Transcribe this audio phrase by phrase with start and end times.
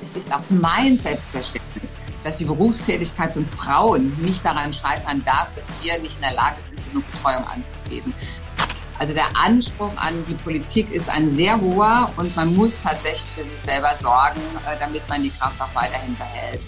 [0.00, 1.94] Es ist auch mein Selbstverständnis,
[2.24, 6.60] dass die Berufstätigkeit von Frauen nicht daran scheitern darf, dass wir nicht in der Lage
[6.60, 8.14] sind, genug Betreuung anzubieten.
[8.98, 13.44] Also der Anspruch an die Politik ist ein sehr hoher und man muss tatsächlich für
[13.44, 16.60] sich selber sorgen, äh, damit man die Kraft auch weiterhin behält.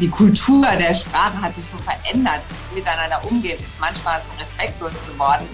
[0.00, 2.40] Die Kultur der Sprache hat sich so verändert.
[2.48, 5.46] Das Miteinander umgehen ist manchmal so respektlos geworden.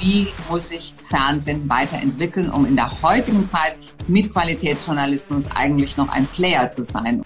[0.00, 6.26] Wie muss sich Fernsehen weiterentwickeln, um in der heutigen Zeit mit Qualitätsjournalismus eigentlich noch ein
[6.26, 7.22] Player zu sein?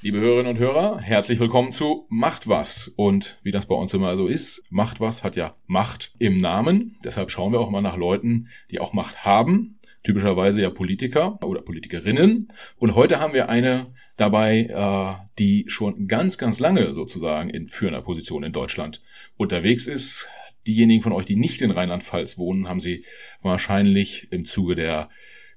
[0.00, 2.88] Liebe Hörerinnen und Hörer, herzlich willkommen zu Macht was.
[2.96, 6.96] Und wie das bei uns immer so ist, Macht was hat ja Macht im Namen.
[7.04, 9.78] Deshalb schauen wir auch mal nach Leuten, die auch Macht haben.
[10.02, 12.48] Typischerweise ja Politiker oder Politikerinnen.
[12.76, 18.02] Und heute haben wir eine dabei, äh, die schon ganz, ganz lange sozusagen in führender
[18.02, 19.02] Position in Deutschland
[19.36, 20.28] unterwegs ist.
[20.66, 23.04] Diejenigen von euch, die nicht in Rheinland-Pfalz wohnen, haben sie
[23.42, 25.08] wahrscheinlich im Zuge der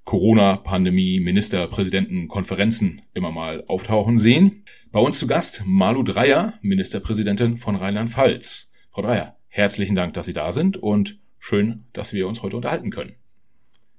[0.03, 4.63] Corona-Pandemie, Ministerpräsidenten, Konferenzen immer mal auftauchen sehen.
[4.91, 8.71] Bei uns zu Gast Malu Dreyer, Ministerpräsidentin von Rheinland-Pfalz.
[8.91, 12.91] Frau Dreyer, herzlichen Dank, dass Sie da sind und schön, dass wir uns heute unterhalten
[12.91, 13.15] können.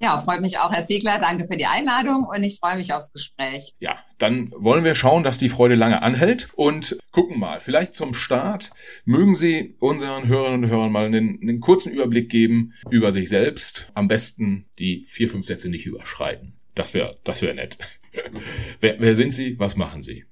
[0.00, 1.18] Ja, freut mich auch, Herr Siegler.
[1.18, 3.74] Danke für die Einladung und ich freue mich aufs Gespräch.
[3.78, 7.60] Ja, dann wollen wir schauen, dass die Freude lange anhält und gucken mal.
[7.60, 8.70] Vielleicht zum Start
[9.04, 13.90] mögen Sie unseren Hörerinnen und Hörern mal einen, einen kurzen Überblick geben über sich selbst.
[13.94, 16.58] Am besten die vier, fünf Sätze nicht überschreiten.
[16.74, 17.78] Das wäre, das wäre nett.
[18.80, 19.58] wer, wer sind Sie?
[19.58, 20.24] Was machen Sie?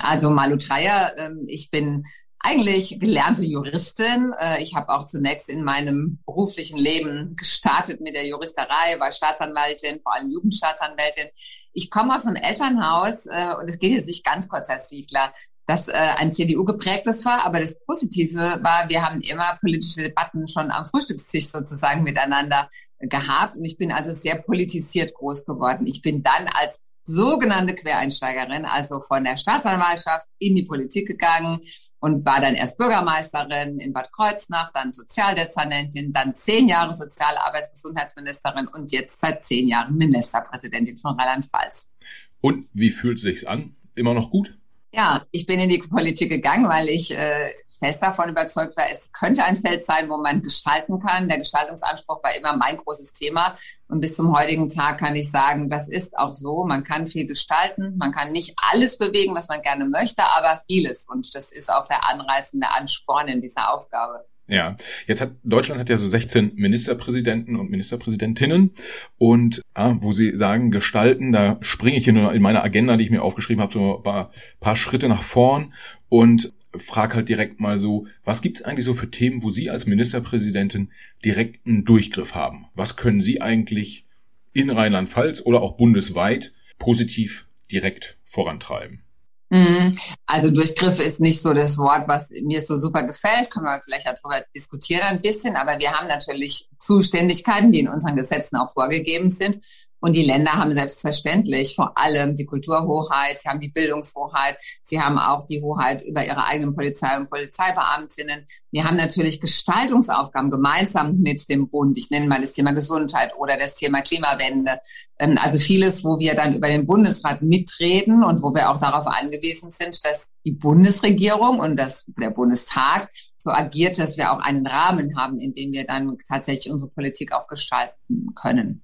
[0.00, 2.04] Also Malu Dreyer, ähm, ich bin
[2.46, 4.32] eigentlich gelernte Juristin.
[4.38, 10.00] Äh, ich habe auch zunächst in meinem beruflichen Leben gestartet mit der Juristerei, war Staatsanwältin,
[10.00, 11.26] vor allem Jugendstaatsanwältin.
[11.72, 15.34] Ich komme aus einem Elternhaus äh, und es geht jetzt nicht ganz kurz, Herr Siegler,
[15.66, 20.46] das äh, ein CDU geprägtes war, aber das Positive war, wir haben immer politische Debatten
[20.46, 22.70] schon am Frühstückstisch sozusagen miteinander
[23.00, 25.88] gehabt und ich bin also sehr politisiert groß geworden.
[25.88, 31.60] Ich bin dann als sogenannte Quereinsteigerin, also von der Staatsanwaltschaft in die Politik gegangen
[32.06, 38.92] und war dann erst Bürgermeisterin in Bad Kreuznach, dann Sozialdezernentin, dann zehn Jahre Sozialarbeitsgesundheitsministerin und
[38.92, 41.92] jetzt seit zehn Jahren Ministerpräsidentin von Rheinland-Pfalz.
[42.40, 43.74] Und wie fühlt es sich an?
[43.96, 44.56] Immer noch gut?
[44.94, 49.12] Ja, ich bin in die Politik gegangen, weil ich äh, fest davon überzeugt war, es
[49.12, 51.28] könnte ein Feld sein, wo man gestalten kann.
[51.28, 53.56] Der Gestaltungsanspruch war immer mein großes Thema.
[53.88, 56.64] Und bis zum heutigen Tag kann ich sagen, das ist auch so.
[56.64, 57.96] Man kann viel gestalten.
[57.98, 61.06] Man kann nicht alles bewegen, was man gerne möchte, aber vieles.
[61.08, 64.24] Und das ist auch der Anreiz und der Ansporn in dieser Aufgabe.
[64.48, 64.76] Ja,
[65.08, 68.70] jetzt hat Deutschland hat ja so 16 Ministerpräsidenten und Ministerpräsidentinnen
[69.18, 73.04] und ja, wo sie sagen gestalten, da springe ich hier nur in meiner Agenda, die
[73.04, 75.74] ich mir aufgeschrieben habe, so ein paar, paar Schritte nach vorn
[76.08, 79.86] und frag halt direkt mal so, was gibt's eigentlich so für Themen, wo Sie als
[79.86, 80.90] Ministerpräsidentin
[81.24, 82.66] direkten Durchgriff haben?
[82.74, 84.06] Was können Sie eigentlich
[84.52, 89.02] in Rheinland-Pfalz oder auch bundesweit positiv direkt vorantreiben?
[89.48, 89.92] Mhm.
[90.26, 93.50] Also Durchgriff ist nicht so das Wort, was mir so super gefällt.
[93.50, 95.56] Können wir vielleicht darüber diskutieren ein bisschen.
[95.56, 99.64] Aber wir haben natürlich Zuständigkeiten, die in unseren Gesetzen auch vorgegeben sind.
[100.06, 105.18] Und die Länder haben selbstverständlich vor allem die Kulturhoheit, sie haben die Bildungshoheit, sie haben
[105.18, 108.46] auch die Hoheit über ihre eigenen Polizei und Polizeibeamtinnen.
[108.70, 111.98] Wir haben natürlich Gestaltungsaufgaben gemeinsam mit dem Bund.
[111.98, 114.78] Ich nenne mal das Thema Gesundheit oder das Thema Klimawende.
[115.18, 119.08] Ähm, also vieles, wo wir dann über den Bundesrat mitreden und wo wir auch darauf
[119.08, 123.08] angewiesen sind, dass die Bundesregierung und das, der Bundestag
[123.46, 127.32] so agiert, dass wir auch einen Rahmen haben, in dem wir dann tatsächlich unsere Politik
[127.32, 128.82] auch gestalten können.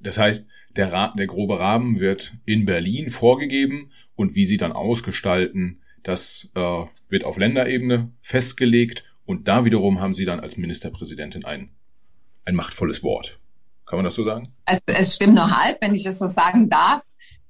[0.00, 0.46] Das heißt,
[0.76, 6.50] der, Ra der grobe Rahmen wird in Berlin vorgegeben und wie sie dann ausgestalten, das
[6.54, 11.70] äh, wird auf Länderebene festgelegt und da wiederum haben sie dann als Ministerpräsidentin ein,
[12.44, 13.38] ein machtvolles Wort.
[13.86, 14.54] Kann man das so sagen?
[14.64, 17.02] Also es stimmt nur halb, wenn ich das so sagen darf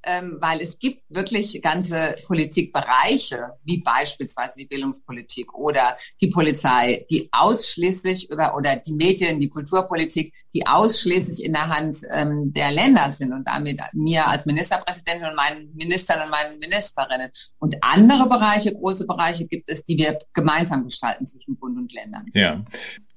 [0.05, 7.29] ähm, weil es gibt wirklich ganze Politikbereiche, wie beispielsweise die Bildungspolitik oder die Polizei, die
[7.33, 13.11] ausschließlich über oder die Medien, die Kulturpolitik, die ausschließlich in der Hand ähm, der Länder
[13.11, 17.31] sind und damit mir als Ministerpräsidentin und meinen Ministern und meinen Ministerinnen.
[17.59, 22.27] Und andere Bereiche, große Bereiche gibt es, die wir gemeinsam gestalten zwischen Bund und Ländern.
[22.35, 22.65] Ja.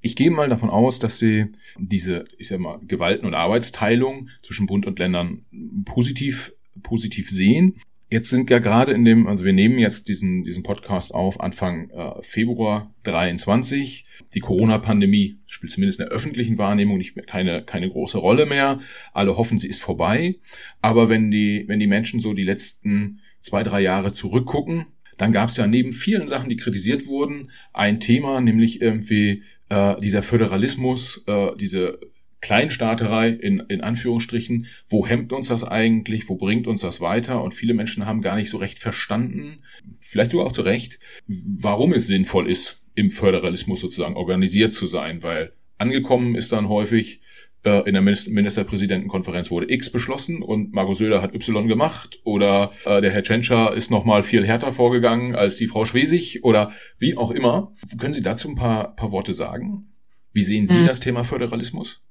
[0.00, 1.46] Ich gehe mal davon aus, dass Sie
[1.78, 5.44] diese, ich sag mal, Gewalten- und Arbeitsteilung zwischen Bund und Ländern
[5.84, 7.80] positiv positiv sehen.
[8.08, 11.90] Jetzt sind ja gerade in dem, also wir nehmen jetzt diesen, diesen Podcast auf Anfang
[11.90, 14.06] äh, Februar 23.
[14.32, 18.78] Die Corona-Pandemie spielt zumindest in der öffentlichen Wahrnehmung nicht mehr, keine, keine große Rolle mehr.
[19.12, 20.34] Alle hoffen, sie ist vorbei.
[20.80, 24.86] Aber wenn die, wenn die Menschen so die letzten zwei, drei Jahre zurückgucken,
[25.16, 29.98] dann gab es ja neben vielen Sachen, die kritisiert wurden, ein Thema, nämlich irgendwie äh,
[30.00, 31.98] dieser Föderalismus, äh, diese
[32.46, 37.42] Kleinstaaterei in, in Anführungsstrichen, wo hemmt uns das eigentlich, wo bringt uns das weiter?
[37.42, 39.64] Und viele Menschen haben gar nicht so recht verstanden,
[39.98, 45.24] vielleicht sogar auch zu Recht, warum es sinnvoll ist, im Föderalismus sozusagen organisiert zu sein,
[45.24, 47.20] weil angekommen ist dann häufig,
[47.64, 53.00] äh, in der Ministerpräsidentenkonferenz wurde X beschlossen und Markus Söder hat Y gemacht oder äh,
[53.00, 57.32] der Herr Tschentscher ist nochmal viel härter vorgegangen als die Frau Schwesig oder wie auch
[57.32, 57.74] immer.
[57.98, 59.92] Können Sie dazu ein paar, paar Worte sagen?
[60.32, 60.86] Wie sehen Sie hm.
[60.86, 62.06] das Thema Föderalismus?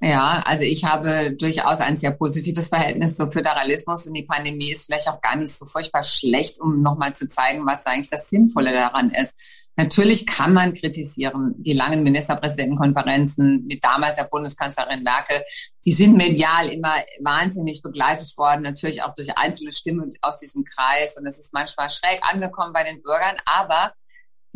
[0.00, 4.86] Ja, also ich habe durchaus ein sehr positives Verhältnis zum Föderalismus und die Pandemie ist
[4.86, 8.72] vielleicht auch gar nicht so furchtbar schlecht, um nochmal zu zeigen, was eigentlich das Sinnvolle
[8.72, 9.66] daran ist.
[9.76, 15.42] Natürlich kann man kritisieren, die langen Ministerpräsidentenkonferenzen mit damals der Bundeskanzlerin Merkel,
[15.84, 21.16] die sind medial immer wahnsinnig begleitet worden, natürlich auch durch einzelne Stimmen aus diesem Kreis
[21.18, 23.92] und es ist manchmal schräg angekommen bei den Bürgern, aber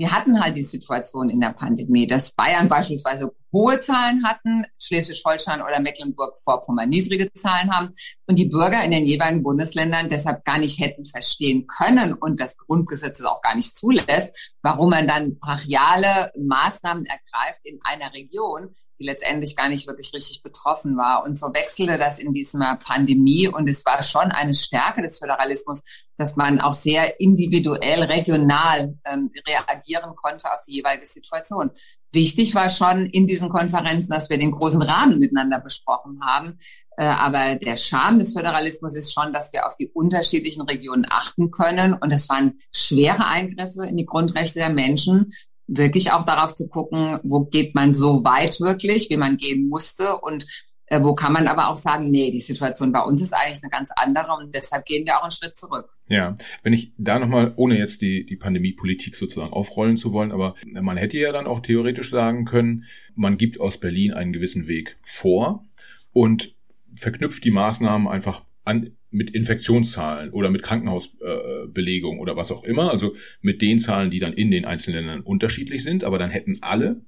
[0.00, 5.60] wir hatten halt die Situation in der Pandemie, dass Bayern beispielsweise hohe Zahlen hatten, Schleswig-Holstein
[5.60, 7.90] oder Mecklenburg-Vorpommern niedrige Zahlen haben
[8.26, 12.56] und die Bürger in den jeweiligen Bundesländern deshalb gar nicht hätten verstehen können und das
[12.56, 18.74] Grundgesetz es auch gar nicht zulässt, warum man dann brachiale Maßnahmen ergreift in einer Region,
[19.00, 21.24] die letztendlich gar nicht wirklich richtig betroffen war.
[21.24, 23.48] Und so wechselte das in dieser Pandemie.
[23.48, 25.82] Und es war schon eine Stärke des Föderalismus,
[26.16, 31.70] dass man auch sehr individuell, regional ähm, reagieren konnte auf die jeweilige Situation.
[32.12, 36.58] Wichtig war schon in diesen Konferenzen, dass wir den großen Rahmen miteinander besprochen haben.
[36.96, 41.50] Äh, aber der Charme des Föderalismus ist schon, dass wir auf die unterschiedlichen Regionen achten
[41.50, 41.94] können.
[41.94, 45.32] Und es waren schwere Eingriffe in die Grundrechte der Menschen
[45.70, 50.18] wirklich auch darauf zu gucken, wo geht man so weit wirklich, wie man gehen musste
[50.18, 50.44] und
[50.86, 53.70] äh, wo kann man aber auch sagen, nee, die Situation bei uns ist eigentlich eine
[53.70, 55.88] ganz andere und deshalb gehen wir auch einen Schritt zurück.
[56.08, 56.34] Ja,
[56.64, 60.96] wenn ich da nochmal, ohne jetzt die, die Pandemiepolitik sozusagen aufrollen zu wollen, aber man
[60.96, 62.84] hätte ja dann auch theoretisch sagen können,
[63.14, 65.64] man gibt aus Berlin einen gewissen Weg vor
[66.12, 66.56] und
[66.96, 72.90] verknüpft die Maßnahmen einfach an mit Infektionszahlen oder mit Krankenhausbelegung äh, oder was auch immer,
[72.90, 76.58] also mit den Zahlen, die dann in den einzelnen Ländern unterschiedlich sind, aber dann hätten
[76.60, 77.02] alle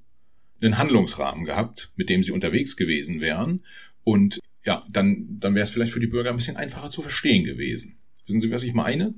[0.61, 3.63] einen Handlungsrahmen gehabt, mit dem sie unterwegs gewesen wären
[4.03, 7.43] und ja, dann, dann wäre es vielleicht für die Bürger ein bisschen einfacher zu verstehen
[7.43, 7.97] gewesen.
[8.25, 9.13] Wissen Sie, was ich meine?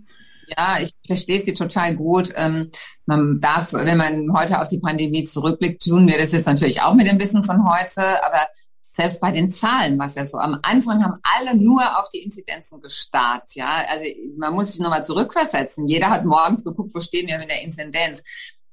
[0.57, 2.31] Ja, ich verstehe Sie total gut.
[2.35, 2.69] Ähm,
[3.05, 6.95] man darf, wenn man heute auf die Pandemie zurückblickt, tun wir das jetzt natürlich auch
[6.95, 8.47] mit dem Wissen von heute, aber
[8.95, 10.37] selbst bei den Zahlen war es ja so.
[10.37, 13.53] Am Anfang haben alle nur auf die Inzidenzen gestarrt.
[13.53, 14.05] Ja, also
[14.37, 15.87] man muss sich nochmal zurückversetzen.
[15.87, 18.23] Jeder hat morgens geguckt, wo stehen wir mit der Inzidenz.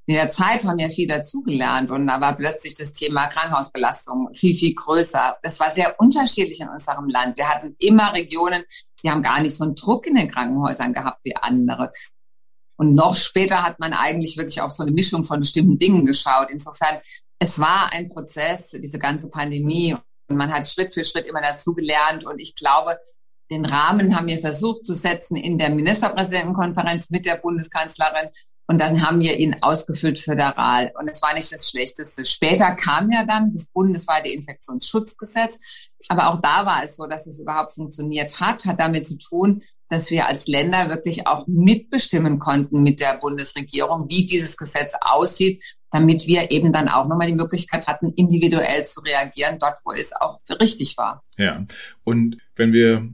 [0.05, 4.55] In der Zeit haben wir viel dazugelernt und da war plötzlich das Thema Krankenhausbelastung viel,
[4.55, 5.37] viel größer.
[5.43, 7.37] Das war sehr unterschiedlich in unserem Land.
[7.37, 8.63] Wir hatten immer Regionen,
[9.01, 11.91] die haben gar nicht so einen Druck in den Krankenhäusern gehabt wie andere.
[12.77, 16.49] Und noch später hat man eigentlich wirklich auf so eine Mischung von bestimmten Dingen geschaut.
[16.49, 16.99] Insofern,
[17.39, 19.95] es war ein Prozess, diese ganze Pandemie.
[20.35, 22.25] Man hat Schritt für Schritt immer dazugelernt.
[22.25, 22.97] Und ich glaube,
[23.49, 28.29] den Rahmen haben wir versucht zu setzen in der Ministerpräsidentenkonferenz mit der Bundeskanzlerin.
[28.65, 30.93] Und dann haben wir ihn ausgefüllt föderal.
[30.97, 32.25] Und es war nicht das Schlechteste.
[32.25, 35.59] Später kam ja dann das bundesweite Infektionsschutzgesetz.
[36.07, 39.63] Aber auch da war es so, dass es überhaupt funktioniert hat, hat damit zu tun,
[39.89, 45.61] dass wir als Länder wirklich auch mitbestimmen konnten mit der Bundesregierung, wie dieses Gesetz aussieht
[45.93, 50.11] damit wir eben dann auch nochmal die Möglichkeit hatten, individuell zu reagieren, dort, wo es
[50.13, 51.23] auch richtig war.
[51.37, 51.63] Ja,
[52.03, 53.13] und wenn wir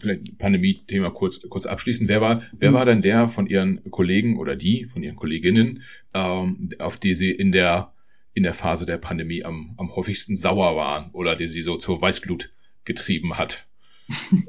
[0.00, 2.74] vielleicht Pandemie-Thema kurz, kurz abschließen, wer war, wer mhm.
[2.74, 5.82] war denn der von Ihren Kollegen oder die von Ihren Kolleginnen,
[6.14, 7.92] ähm, auf die Sie in der,
[8.34, 12.00] in der Phase der Pandemie am, am häufigsten sauer waren oder die Sie so zur
[12.00, 12.52] Weißglut
[12.84, 13.66] getrieben hat?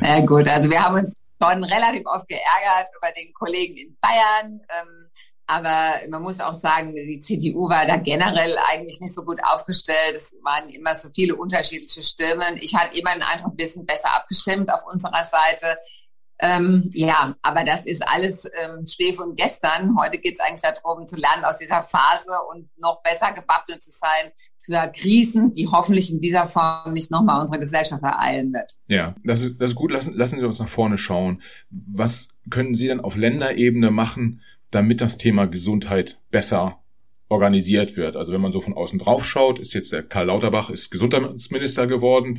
[0.00, 4.60] Na gut, also wir haben uns schon relativ oft geärgert über den Kollegen in Bayern,
[4.70, 5.10] ähm,
[5.46, 10.14] aber man muss auch sagen, die CDU war da generell eigentlich nicht so gut aufgestellt.
[10.14, 12.58] Es waren immer so viele unterschiedliche Stimmen.
[12.60, 15.78] Ich hatte immer einfach ein bisschen besser abgestimmt auf unserer Seite.
[16.40, 19.96] Ähm, ja, aber das ist alles ähm, Steh von gestern.
[19.98, 23.90] Heute geht es eigentlich darum, zu lernen aus dieser Phase und noch besser gewappnet zu
[23.90, 28.76] sein für Krisen, die hoffentlich in dieser Form nicht nochmal unsere Gesellschaft ereilen wird.
[28.88, 29.92] Ja, das ist, das ist gut.
[29.92, 31.42] Lassen, lassen Sie uns nach vorne schauen.
[31.70, 34.42] Was können Sie denn auf Länderebene machen,
[34.74, 36.80] damit das Thema Gesundheit besser
[37.28, 38.16] organisiert wird.
[38.16, 41.86] Also wenn man so von außen drauf schaut, ist jetzt der Karl Lauterbach ist Gesundheitsminister
[41.86, 42.38] geworden,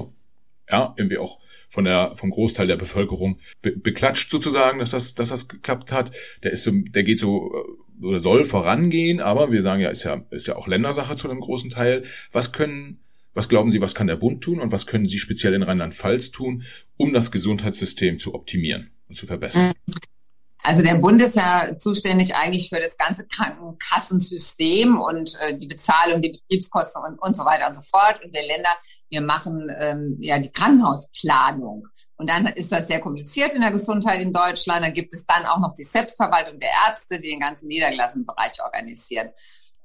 [0.70, 1.40] ja, irgendwie auch
[1.70, 6.12] von der vom Großteil der Bevölkerung be beklatscht sozusagen, dass das dass das geklappt hat.
[6.44, 10.04] Der ist so, der geht so äh, oder soll vorangehen, aber wir sagen ja, ist
[10.04, 12.04] ja ist ja auch Ländersache zu einem großen Teil.
[12.32, 13.00] Was können
[13.34, 16.32] was glauben Sie, was kann der Bund tun und was können Sie speziell in Rheinland-Pfalz
[16.32, 16.64] tun,
[16.96, 18.92] um das Gesundheitssystem zu optimieren?
[19.14, 19.74] zu verbessern?
[20.66, 26.24] Also der Bund ist ja zuständig eigentlich für das ganze Krankenkassensystem und äh, die Bezahlung,
[26.24, 28.24] die Betriebskosten und, und so weiter und so fort.
[28.24, 28.72] Und wir Länder,
[29.10, 31.88] wir machen ähm, ja die Krankenhausplanung.
[32.18, 34.84] Und dann ist das sehr kompliziert in der Gesundheit in Deutschland.
[34.84, 38.60] Dann gibt es dann auch noch die Selbstverwaltung der Ärzte, die den ganzen niedergelassenen Bereich
[38.64, 39.30] organisieren.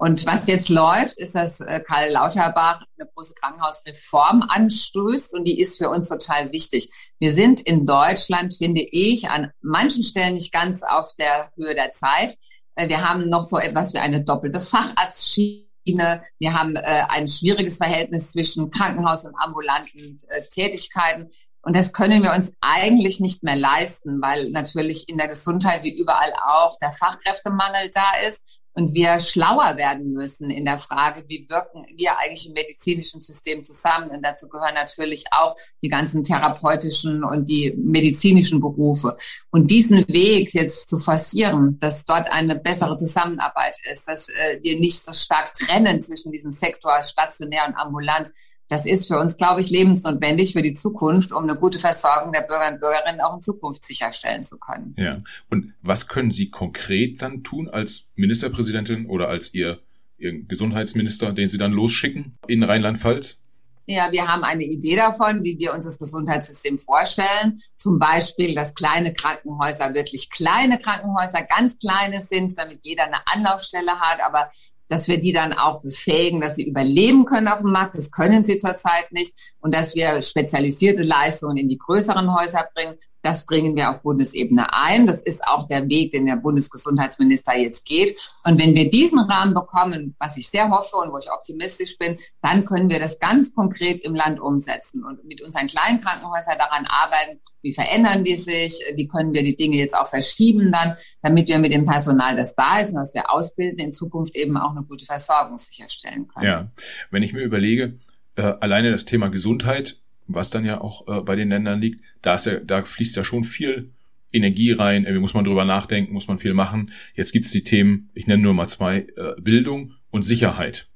[0.02, 5.60] Und was jetzt läuft, ist, dass äh, Karl Lauterbach eine große Krankenhausreform anstößt und die
[5.60, 6.90] ist für uns total wichtig.
[7.18, 11.90] Wir sind in Deutschland, finde ich, an manchen Stellen nicht ganz auf der Höhe der
[11.90, 12.38] Zeit.
[12.76, 16.22] Äh, wir haben noch so etwas wie eine doppelte Facharztschiene.
[16.38, 20.18] Wir haben äh, ein schwieriges Verhältnis zwischen Krankenhaus und ambulanten
[20.50, 21.28] Tätigkeiten.
[21.60, 25.94] Und das können wir uns eigentlich nicht mehr leisten, weil natürlich in der Gesundheit wie
[25.94, 31.46] überall auch der Fachkräftemangel da ist und wir schlauer werden müssen in der Frage, wie
[31.48, 34.10] wirken wir eigentlich im medizinischen System zusammen.
[34.10, 39.16] Und dazu gehören natürlich auch die ganzen therapeutischen und die medizinischen Berufe.
[39.50, 44.78] Und diesen Weg jetzt zu forcieren, dass dort eine bessere Zusammenarbeit ist, dass äh, wir
[44.78, 48.30] nicht so stark trennen zwischen diesem Sektor stationär und ambulant,
[48.70, 52.42] das ist für uns, glaube ich, lebensnotwendig für die Zukunft, um eine gute Versorgung der
[52.42, 54.94] Bürger und Bürgerinnen auch in Zukunft sicherstellen zu können.
[54.96, 55.20] Ja.
[55.50, 59.80] Und was können Sie konkret dann tun als Ministerpräsidentin oder als Ihr,
[60.18, 63.38] Ihr Gesundheitsminister, den Sie dann losschicken in Rheinland-Pfalz?
[63.86, 67.60] Ja, wir haben eine Idee davon, wie wir uns das Gesundheitssystem vorstellen.
[67.76, 73.98] Zum Beispiel, dass kleine Krankenhäuser wirklich kleine Krankenhäuser, ganz kleine sind, damit jeder eine Anlaufstelle
[73.98, 74.48] hat, aber
[74.90, 77.94] dass wir die dann auch befähigen, dass sie überleben können auf dem Markt.
[77.94, 79.32] Das können sie zurzeit nicht.
[79.60, 84.72] Und dass wir spezialisierte Leistungen in die größeren Häuser bringen das bringen wir auf Bundesebene
[84.72, 85.06] ein.
[85.06, 88.16] Das ist auch der Weg, den der Bundesgesundheitsminister jetzt geht.
[88.44, 92.18] Und wenn wir diesen Rahmen bekommen, was ich sehr hoffe und wo ich optimistisch bin,
[92.42, 96.86] dann können wir das ganz konkret im Land umsetzen und mit unseren kleinen Krankenhäusern daran
[96.86, 101.48] arbeiten, wie verändern die sich, wie können wir die Dinge jetzt auch verschieben dann, damit
[101.48, 104.70] wir mit dem Personal, das da ist und was wir ausbilden, in Zukunft eben auch
[104.70, 106.46] eine gute Versorgung sicherstellen können.
[106.46, 106.70] Ja,
[107.10, 107.98] wenn ich mir überlege,
[108.36, 110.00] äh, alleine das Thema Gesundheit
[110.34, 113.24] was dann ja auch äh, bei den Ländern liegt, da, ist ja, da fließt ja
[113.24, 113.90] schon viel
[114.32, 116.92] Energie rein, irgendwie muss man drüber nachdenken, muss man viel machen.
[117.14, 120.86] Jetzt gibt's die Themen, ich nenne nur mal zwei, äh, Bildung und Sicherheit.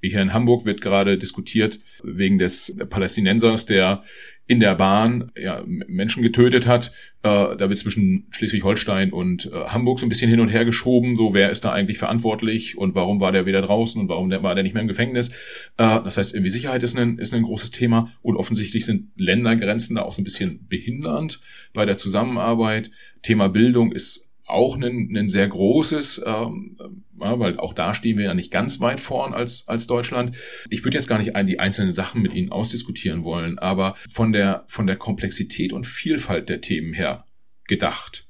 [0.00, 4.04] Hier in Hamburg wird gerade diskutiert wegen des Palästinensers, der
[4.46, 6.92] in der Bahn ja, Menschen getötet hat.
[7.22, 11.16] Äh, da wird zwischen Schleswig-Holstein und äh, Hamburg so ein bisschen hin und her geschoben.
[11.16, 14.54] So, wer ist da eigentlich verantwortlich und warum war der wieder draußen und warum war
[14.54, 15.30] der nicht mehr im Gefängnis?
[15.78, 19.96] Äh, das heißt, irgendwie Sicherheit ist ein, ist ein großes Thema und offensichtlich sind Ländergrenzen
[19.96, 21.40] da auch so ein bisschen behindernd
[21.72, 22.90] bei der Zusammenarbeit.
[23.22, 26.76] Thema Bildung ist auch ein, ein sehr großes, ähm,
[27.20, 30.36] ja, weil auch da stehen wir ja nicht ganz weit vorn als, als Deutschland.
[30.70, 34.64] Ich würde jetzt gar nicht die einzelnen Sachen mit Ihnen ausdiskutieren wollen, aber von der,
[34.66, 37.24] von der Komplexität und Vielfalt der Themen her
[37.66, 38.28] gedacht.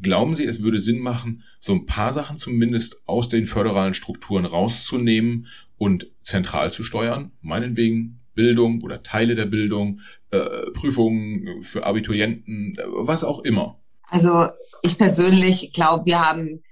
[0.00, 4.44] Glauben Sie, es würde Sinn machen, so ein paar Sachen zumindest aus den föderalen Strukturen
[4.44, 7.32] rauszunehmen und zentral zu steuern?
[7.40, 10.00] Meinetwegen Bildung oder Teile der Bildung,
[10.30, 13.80] äh, Prüfungen für Abiturienten, äh, was auch immer.
[14.08, 14.48] Also
[14.82, 16.62] ich persönlich glaube, wir haben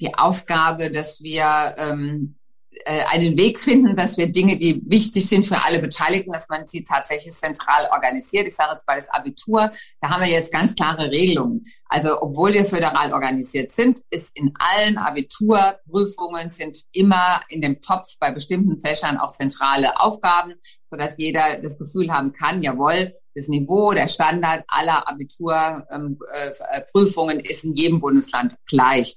[0.00, 2.36] die Aufgabe, dass wir ähm,
[2.84, 6.66] äh, einen Weg finden, dass wir Dinge, die wichtig sind für alle Beteiligten, dass man
[6.66, 8.46] sie tatsächlich zentral organisiert.
[8.46, 9.70] Ich sage jetzt bei das Abitur,
[10.00, 11.64] da haben wir jetzt ganz klare Regelungen.
[11.86, 18.16] Also obwohl wir föderal organisiert sind, ist in allen Abiturprüfungen sind immer in dem Topf
[18.18, 20.54] bei bestimmten Fächern auch zentrale Aufgaben,
[20.90, 27.48] sodass jeder das Gefühl haben kann, jawohl, das Niveau, der Standard aller Abiturprüfungen ähm, äh,
[27.48, 29.16] ist in jedem Bundesland gleich.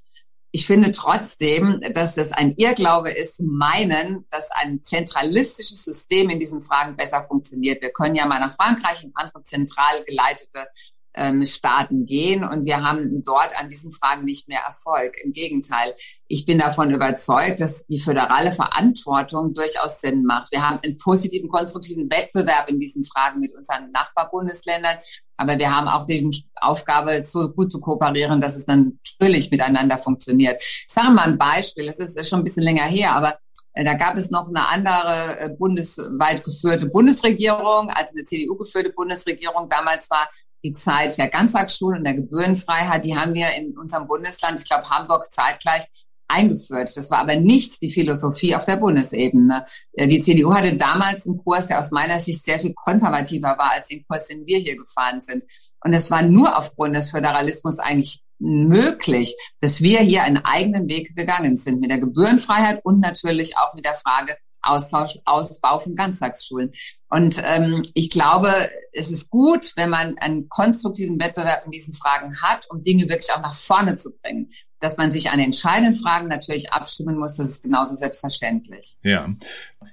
[0.51, 6.39] Ich finde trotzdem, dass das ein Irrglaube ist, zu meinen, dass ein zentralistisches System in
[6.39, 7.81] diesen Fragen besser funktioniert.
[7.81, 10.67] Wir können ja mal nach Frankreich und andere zentral geleitete
[11.15, 15.15] ähm, Staaten gehen und wir haben dort an diesen Fragen nicht mehr Erfolg.
[15.23, 15.93] Im Gegenteil,
[16.27, 20.51] ich bin davon überzeugt, dass die föderale Verantwortung durchaus Sinn macht.
[20.51, 24.97] Wir haben einen positiven, konstruktiven Wettbewerb in diesen Fragen mit unseren Nachbarbundesländern,
[25.37, 29.97] aber wir haben auch die Aufgabe, so gut zu kooperieren, dass es dann natürlich miteinander
[29.97, 30.61] funktioniert.
[30.61, 33.37] Ich sage mal ein Beispiel, das ist schon ein bisschen länger her, aber
[33.73, 38.91] äh, da gab es noch eine andere äh, bundesweit geführte Bundesregierung, also eine CDU geführte
[38.91, 39.69] Bundesregierung.
[39.69, 40.29] Damals war
[40.63, 44.89] die Zeit der Ganztagsschulen und der Gebührenfreiheit, die haben wir in unserem Bundesland, ich glaube
[44.89, 45.83] Hamburg zeitgleich,
[46.27, 46.95] eingeführt.
[46.95, 49.65] Das war aber nicht die Philosophie auf der Bundesebene.
[49.93, 53.71] Äh, die CDU hatte damals einen Kurs, der aus meiner Sicht sehr viel konservativer war
[53.71, 55.43] als den Kurs, den wir hier gefahren sind.
[55.81, 61.15] Und es war nur aufgrund des Föderalismus eigentlich möglich, dass wir hier einen eigenen Weg
[61.15, 66.71] gegangen sind mit der Gebührenfreiheit und natürlich auch mit der Frage Austausch, Ausbau von Ganztagsschulen.
[67.09, 68.49] Und ähm, ich glaube,
[68.91, 73.31] es ist gut, wenn man einen konstruktiven Wettbewerb in diesen Fragen hat, um Dinge wirklich
[73.33, 74.49] auch nach vorne zu bringen.
[74.79, 78.97] Dass man sich an entscheidenden Fragen natürlich abstimmen muss, das ist genauso selbstverständlich.
[79.03, 79.29] Ja.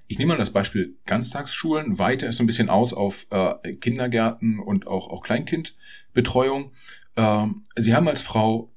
[0.08, 4.58] Ich nehme mal das Beispiel Ganztagsschulen, weite es so ein bisschen aus auf äh, Kindergärten
[4.58, 6.72] und auch, auch Kleinkindbetreuung.
[7.16, 8.72] Ähm, Sie haben als Frau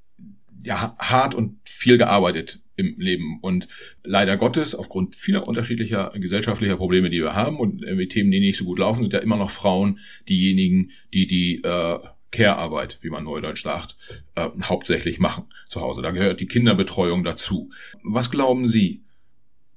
[0.64, 3.68] ja hart und viel gearbeitet im Leben und
[4.03, 8.58] leider Gottes aufgrund vieler unterschiedlicher gesellschaftlicher Probleme, die wir haben und irgendwie Themen, die nicht
[8.58, 12.00] so gut laufen, sind ja immer noch Frauen diejenigen, die die äh,
[12.34, 13.96] Care-Arbeit, wie man neudeutsch sagt,
[14.36, 16.01] äh, hauptsächlich machen zu Hause.
[16.01, 17.70] Da gehört die Kinderbetreuung dazu.
[18.01, 19.03] Was glauben Sie?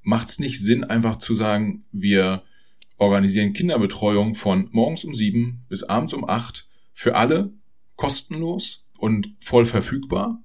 [0.02, 2.42] Macht es nicht Sinn, einfach zu sagen, wir
[2.96, 7.52] organisieren Kinderbetreuung von morgens um sieben bis abends um acht für alle
[7.96, 10.42] kostenlos und voll verfügbar?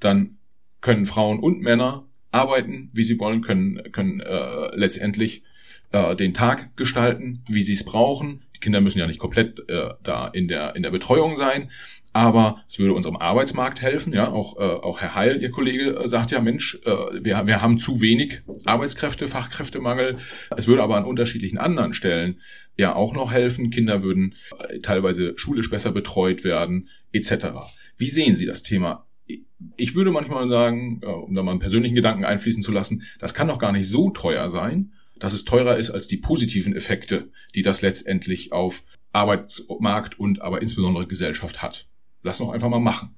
[0.00, 0.38] Dann
[0.80, 5.42] können Frauen und Männer arbeiten, wie sie wollen, können, können äh, letztendlich
[5.92, 8.42] äh, den Tag gestalten, wie sie es brauchen.
[8.54, 11.70] Die Kinder müssen ja nicht komplett äh, da in der, in der Betreuung sein,
[12.12, 14.12] aber es würde unserem Arbeitsmarkt helfen.
[14.12, 16.90] Ja, auch, äh, auch Herr Heil, Ihr Kollege, äh, sagt ja, Mensch, äh,
[17.24, 20.18] wir, wir haben zu wenig Arbeitskräfte, Fachkräftemangel.
[20.56, 22.40] Es würde aber an unterschiedlichen anderen Stellen
[22.76, 23.70] ja auch noch helfen.
[23.70, 24.34] Kinder würden
[24.68, 27.46] äh, teilweise schulisch besser betreut werden, etc.
[27.96, 29.06] Wie sehen Sie das Thema
[29.76, 33.48] ich würde manchmal sagen, um da mal einen persönlichen Gedanken einfließen zu lassen, das kann
[33.48, 37.62] doch gar nicht so teuer sein, dass es teurer ist als die positiven Effekte, die
[37.62, 38.82] das letztendlich auf
[39.12, 41.86] Arbeitsmarkt und aber insbesondere Gesellschaft hat.
[42.22, 43.14] Lass doch einfach mal machen.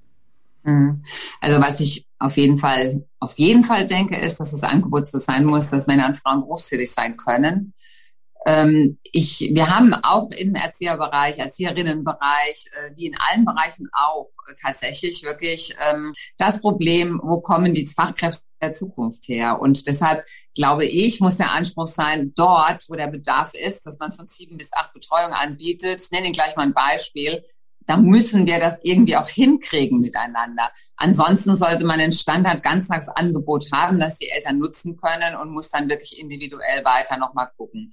[0.65, 1.03] Mhm.
[1.41, 5.19] Also was ich auf jeden Fall, auf jeden Fall denke, ist, dass das Angebot so
[5.19, 7.73] sein muss, dass Männer und Frauen berufstätig sein können.
[8.47, 14.31] Ähm, ich, wir haben auch im Erzieherbereich, Erzieherinnenbereich, äh, wie in allen Bereichen auch
[14.61, 19.61] tatsächlich wirklich ähm, das Problem, wo kommen die Fachkräfte der Zukunft her?
[19.61, 24.13] Und deshalb glaube ich, muss der Anspruch sein, dort, wo der Bedarf ist, dass man
[24.13, 26.01] von sieben bis acht Betreuungen anbietet.
[26.03, 27.43] Ich nenne Ihnen gleich mal ein Beispiel
[27.87, 30.71] da müssen wir das irgendwie auch hinkriegen miteinander.
[30.97, 36.19] Ansonsten sollte man ein Standard-Ganztagsangebot haben, das die Eltern nutzen können und muss dann wirklich
[36.19, 37.93] individuell weiter nochmal gucken.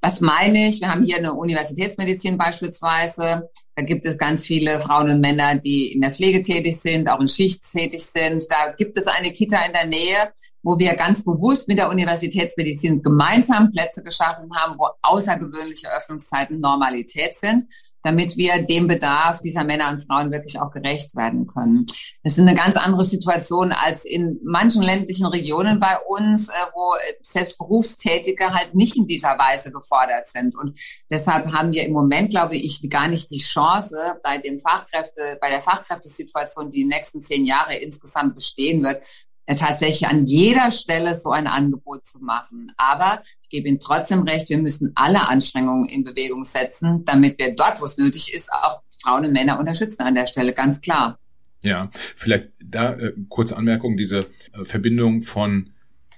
[0.00, 0.80] Was meine ich?
[0.80, 3.50] Wir haben hier eine Universitätsmedizin beispielsweise.
[3.74, 7.20] Da gibt es ganz viele Frauen und Männer, die in der Pflege tätig sind, auch
[7.20, 8.44] in Schicht tätig sind.
[8.48, 10.32] Da gibt es eine Kita in der Nähe,
[10.62, 17.36] wo wir ganz bewusst mit der Universitätsmedizin gemeinsam Plätze geschaffen haben, wo außergewöhnliche Öffnungszeiten Normalität
[17.36, 17.64] sind
[18.02, 21.86] damit wir dem Bedarf dieser Männer und Frauen wirklich auch gerecht werden können.
[22.22, 26.92] Das ist eine ganz andere Situation als in manchen ländlichen Regionen bei uns, äh, wo
[27.22, 30.56] selbst Berufstätige halt nicht in dieser Weise gefordert sind.
[30.56, 30.78] Und
[31.10, 35.50] deshalb haben wir im Moment, glaube ich, gar nicht die Chance, bei dem Fachkräfte, bei
[35.50, 39.04] der Fachkräftesituation, die in den nächsten zehn Jahre insgesamt bestehen wird,
[39.48, 42.70] äh, tatsächlich an jeder Stelle so ein Angebot zu machen.
[42.76, 47.56] Aber ich gebe Ihnen trotzdem recht, wir müssen alle Anstrengungen in Bewegung setzen, damit wir
[47.56, 51.18] dort, wo es nötig ist, auch Frauen und Männer unterstützen an der Stelle, ganz klar.
[51.64, 55.70] Ja, vielleicht da äh, kurze Anmerkung, diese äh, Verbindung von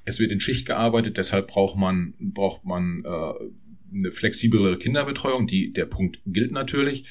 [0.04, 5.46] es wird in Schicht gearbeitet, deshalb braucht man braucht man äh, eine flexiblere Kinderbetreuung.
[5.46, 7.04] Die der Punkt gilt natürlich.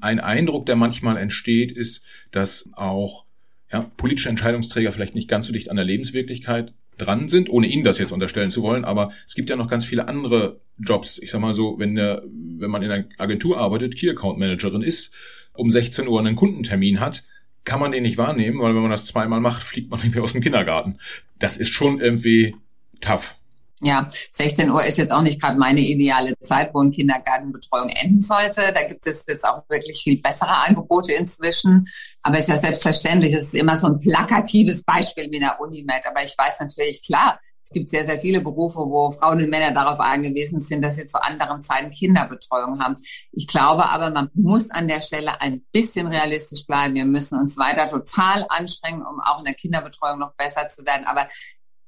[0.00, 3.24] Ein Eindruck, der manchmal entsteht, ist, dass auch
[3.72, 7.84] ja, politische Entscheidungsträger vielleicht nicht ganz so dicht an der Lebenswirklichkeit dran sind, ohne Ihnen
[7.84, 11.18] das jetzt unterstellen zu wollen, aber es gibt ja noch ganz viele andere Jobs.
[11.18, 14.82] Ich sag mal so, wenn, der, wenn man in einer Agentur arbeitet, Key Account Managerin
[14.82, 15.14] ist,
[15.54, 17.24] um 16 Uhr einen Kundentermin hat,
[17.64, 20.32] kann man den nicht wahrnehmen, weil wenn man das zweimal macht, fliegt man mehr aus
[20.32, 20.98] dem Kindergarten.
[21.38, 22.56] Das ist schon irgendwie
[23.00, 23.36] tough.
[23.82, 28.20] Ja, 16 Uhr ist jetzt auch nicht gerade meine ideale Zeit, wo eine Kindergartenbetreuung enden
[28.20, 28.72] sollte.
[28.74, 31.86] Da gibt es jetzt auch wirklich viel bessere Angebote inzwischen.
[32.22, 35.60] Aber es ist ja selbstverständlich, es ist immer so ein plakatives Beispiel wie in der
[35.60, 36.02] Unimed.
[36.06, 37.38] Aber ich weiß natürlich, klar,
[37.70, 41.06] es gibt sehr, sehr viele Berufe, wo Frauen und Männer darauf angewiesen sind, dass sie
[41.06, 42.96] zu anderen Zeiten Kinderbetreuung haben.
[43.30, 46.96] Ich glaube aber, man muss an der Stelle ein bisschen realistisch bleiben.
[46.96, 51.06] Wir müssen uns weiter total anstrengen, um auch in der Kinderbetreuung noch besser zu werden.
[51.06, 51.28] Aber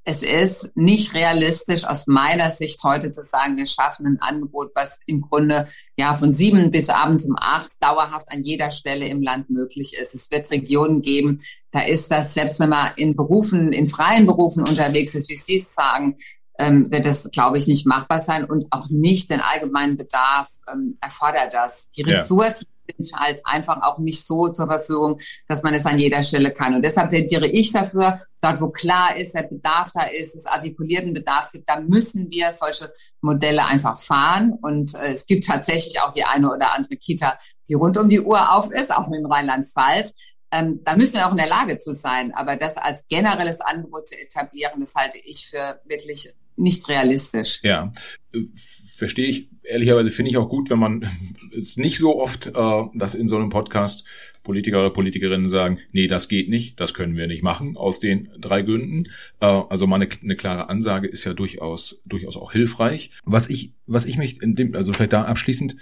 [0.05, 4.99] es ist nicht realistisch aus meiner Sicht heute zu sagen, wir schaffen ein Angebot, was
[5.07, 9.51] im Grunde ja von sieben bis abends um acht dauerhaft an jeder Stelle im Land
[9.51, 10.15] möglich ist.
[10.15, 11.39] Es wird Regionen geben,
[11.71, 15.57] da ist das, selbst wenn man in Berufen, in freien Berufen unterwegs ist, wie Sie
[15.57, 16.17] es sagen,
[16.59, 20.97] ähm, wird das, glaube ich, nicht machbar sein und auch nicht den allgemeinen Bedarf ähm,
[21.01, 21.91] erfordert das.
[21.91, 26.23] Die Ressourcen sind halt einfach auch nicht so zur Verfügung, dass man es an jeder
[26.23, 26.75] Stelle kann.
[26.75, 31.15] Und deshalb plädiere ich dafür, dort wo klar ist, der Bedarf da ist, es artikulierten
[31.15, 34.59] Bedarf gibt, da müssen wir solche Modelle einfach fahren.
[34.61, 38.21] Und äh, es gibt tatsächlich auch die eine oder andere Kita, die rund um die
[38.21, 40.15] Uhr auf ist, auch in Rheinland-Pfalz.
[40.51, 42.35] Ähm, da müssen wir auch in der Lage zu sein.
[42.35, 47.61] Aber das als generelles Angebot zu etablieren, das halte ich für wirklich nicht realistisch.
[47.63, 47.93] Ja,
[48.55, 49.49] verstehe ich.
[49.63, 51.09] Ehrlicherweise finde ich auch gut, wenn man
[51.59, 54.05] es nicht so oft, äh, dass in so einem Podcast
[54.43, 58.29] Politiker oder Politikerinnen sagen, nee, das geht nicht, das können wir nicht machen, aus den
[58.41, 59.05] drei Gründen.
[59.41, 63.11] Äh, also mal eine, eine klare Ansage ist ja durchaus, durchaus auch hilfreich.
[63.25, 65.77] Was ich, was ich mich in dem, also vielleicht da abschließend,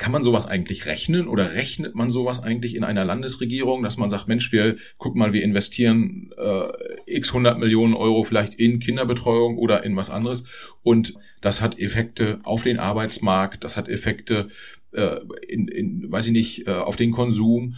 [0.00, 4.08] kann man sowas eigentlich rechnen oder rechnet man sowas eigentlich in einer Landesregierung, dass man
[4.08, 6.68] sagt, Mensch, wir guck mal, wir investieren äh,
[7.04, 10.44] x 100 Millionen Euro vielleicht in Kinderbetreuung oder in was anderes
[10.82, 14.48] und das hat Effekte auf den Arbeitsmarkt, das hat Effekte
[14.92, 17.76] äh, in, in, weiß ich nicht, äh, auf den Konsum,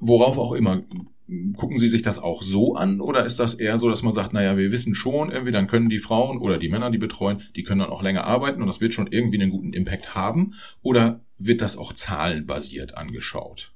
[0.00, 0.82] worauf auch immer.
[1.56, 4.32] Gucken Sie sich das auch so an oder ist das eher so, dass man sagt,
[4.32, 7.64] naja, wir wissen schon irgendwie, dann können die Frauen oder die Männer, die betreuen, die
[7.64, 10.54] können dann auch länger arbeiten und das wird schon irgendwie einen guten Impact haben?
[10.82, 13.72] Oder wird das auch zahlenbasiert angeschaut?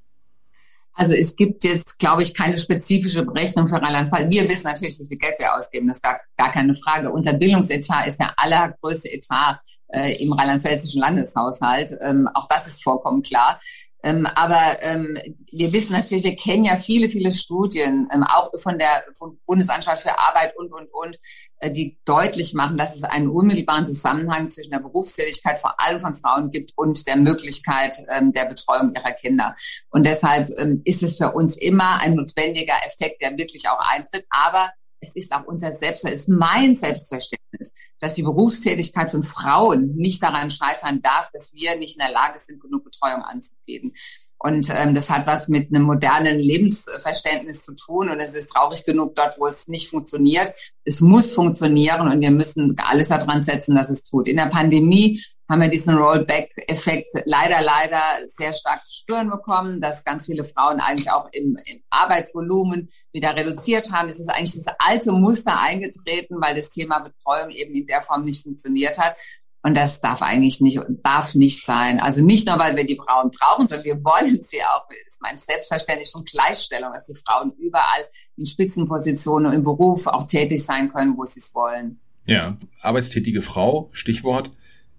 [0.99, 4.35] Also es gibt jetzt, glaube ich, keine spezifische Berechnung für Rheinland-Pfalz.
[4.35, 7.12] Wir wissen natürlich, wie viel Geld wir ausgeben, das ist gar, gar keine Frage.
[7.12, 9.61] Unser Bildungsetat ist der allergrößte Etat
[9.92, 11.97] äh, im rheinland-pfälzischen Landeshaushalt.
[12.01, 13.61] Ähm, auch das ist vollkommen klar.
[14.09, 15.18] Ähm, aber ähm,
[15.53, 20.01] wir wissen natürlich, wir kennen ja viele, viele Studien, ähm, auch von der von Bundesanstalt
[20.01, 21.18] für Arbeit und, und, und,
[21.59, 26.14] äh, die deutlich machen, dass es einen unmittelbaren Zusammenhang zwischen der Berufstätigkeit vor allem von
[26.14, 29.55] Frauen gibt und der Möglichkeit ähm, der Betreuung ihrer Kinder.
[29.90, 34.25] Und deshalb ähm, ist es für uns immer ein notwendiger Effekt, der wirklich auch eintritt.
[34.31, 39.97] Aber es ist auch unser Selbst, es ist mein Selbstverständnis, dass die Berufstätigkeit von Frauen
[39.97, 43.93] nicht daran scheitern darf, dass wir nicht in der Lage sind, genug Betreuung anzubieten.
[44.41, 48.09] Und ähm, das hat was mit einem modernen Lebensverständnis zu tun.
[48.09, 50.55] Und es ist traurig genug dort, wo es nicht funktioniert.
[50.85, 54.29] Es muss funktionieren und wir müssen alles daran setzen, dass es tut.
[54.29, 60.05] In der Pandemie haben wir diesen Rollback-Effekt leider, leider sehr stark zu spüren bekommen, dass
[60.05, 64.09] ganz viele Frauen eigentlich auch im, im, Arbeitsvolumen wieder reduziert haben.
[64.09, 68.25] Es ist eigentlich das alte Muster eingetreten, weil das Thema Betreuung eben in der Form
[68.25, 69.17] nicht funktioniert hat.
[69.63, 71.99] Und das darf eigentlich nicht, darf nicht sein.
[71.99, 74.87] Also nicht nur, weil wir die Frauen brauchen, sondern wir wollen sie auch.
[74.89, 78.05] Das ist mein Selbstverständlich schon Gleichstellung, dass die Frauen überall
[78.37, 82.01] in Spitzenpositionen und im Beruf auch tätig sein können, wo sie es wollen.
[82.25, 84.51] Ja, arbeitstätige Frau, Stichwort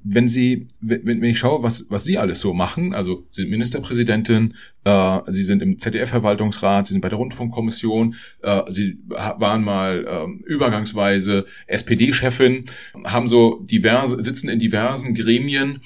[0.03, 3.51] wenn Sie, wenn, wenn ich schaue, was, was Sie alles so machen, also Sie sind
[3.51, 10.05] Ministerpräsidentin, äh, Sie sind im ZDF-Verwaltungsrat, Sie sind bei der Rundfunkkommission, äh, Sie waren mal
[10.05, 12.65] äh, übergangsweise SPD-Chefin,
[13.05, 15.81] haben so diverse, sitzen in diversen Gremien.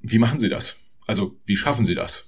[0.00, 0.76] Wie machen Sie das?
[1.06, 2.24] Also wie schaffen Sie das?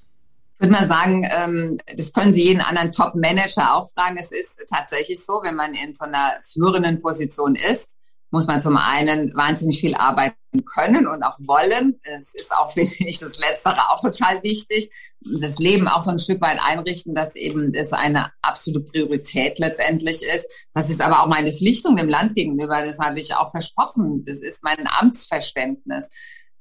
[0.55, 4.17] Ich würde mal sagen, ähm, das können Sie jeden anderen Top-Manager auch fragen.
[4.19, 7.97] Es ist tatsächlich so, wenn man in so einer führenden Position ist,
[8.33, 12.01] muss man zum einen wahnsinnig viel arbeiten können und auch wollen.
[12.03, 14.91] Es ist auch, finde ich, das Letztere auch total wichtig.
[15.21, 20.23] Das Leben auch so ein Stück weit einrichten, dass eben es eine absolute Priorität letztendlich
[20.23, 20.69] ist.
[20.73, 22.83] Das ist aber auch meine Pflichtung dem Land gegenüber.
[22.85, 24.25] Das habe ich auch versprochen.
[24.25, 26.11] Das ist mein Amtsverständnis.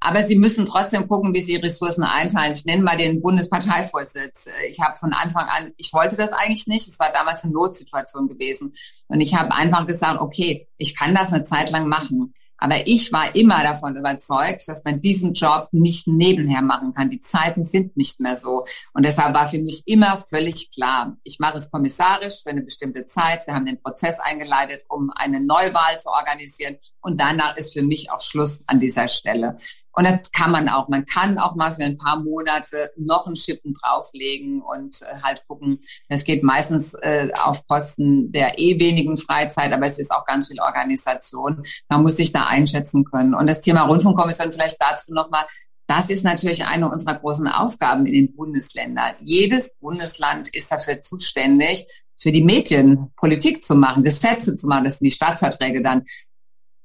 [0.04, 2.52] Aber sie müssen trotzdem gucken, wie sie Ressourcen einteilen.
[2.52, 4.48] Ich nenne mal den Bundesparteivorsitz.
[4.68, 6.88] Ich habe von Anfang an, ich wollte das eigentlich nicht.
[6.88, 8.74] Es war damals eine Notsituation gewesen.
[9.06, 12.32] Und ich habe einfach gesagt, okay, ich kann das eine Zeit lang machen.
[12.62, 17.10] Aber ich war immer davon überzeugt, dass man diesen Job nicht nebenher machen kann.
[17.10, 18.64] Die Zeiten sind nicht mehr so.
[18.94, 23.04] Und deshalb war für mich immer völlig klar, ich mache es kommissarisch für eine bestimmte
[23.06, 23.48] Zeit.
[23.48, 26.76] Wir haben den Prozess eingeleitet, um eine Neuwahl zu organisieren.
[27.00, 29.58] Und danach ist für mich auch Schluss an dieser Stelle.
[29.94, 30.88] Und das kann man auch.
[30.88, 35.42] Man kann auch mal für ein paar Monate noch einen Schippen drauflegen und äh, halt
[35.46, 35.78] gucken.
[36.08, 40.48] Das geht meistens äh, auf Kosten der eh wenigen Freizeit, aber es ist auch ganz
[40.48, 41.62] viel Organisation.
[41.88, 43.34] Man muss sich da einschätzen können.
[43.34, 45.44] Und das Thema Rundfunkkommission vielleicht dazu nochmal.
[45.86, 49.14] Das ist natürlich eine unserer großen Aufgaben in den Bundesländern.
[49.20, 54.84] Jedes Bundesland ist dafür zuständig, für die Medien Politik zu machen, Gesetze zu machen.
[54.84, 56.04] Das sind die Staatsverträge dann.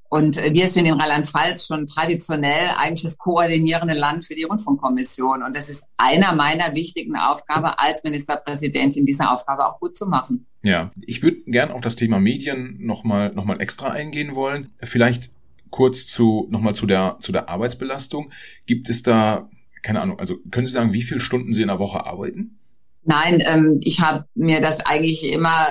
[0.10, 5.43] Und äh, wir sind in Rheinland-Pfalz schon traditionell eigentlich das koordinierende Land für die Rundfunkkommission.
[5.43, 10.46] Und das ist einer meiner wichtigen Aufgaben als Ministerpräsidentin, diese Aufgabe auch gut zu machen.
[10.63, 14.72] Ja, ich würde gern auf das Thema Medien nochmal noch mal extra eingehen wollen.
[14.84, 15.32] Vielleicht
[15.70, 18.32] kurz zu nochmal zu der, zu der Arbeitsbelastung.
[18.65, 19.50] Gibt es da,
[19.82, 22.60] keine Ahnung, also können Sie sagen, wie viele Stunden Sie in der Woche arbeiten?
[23.04, 25.67] Nein, ähm, ich habe mir das eigentlich immer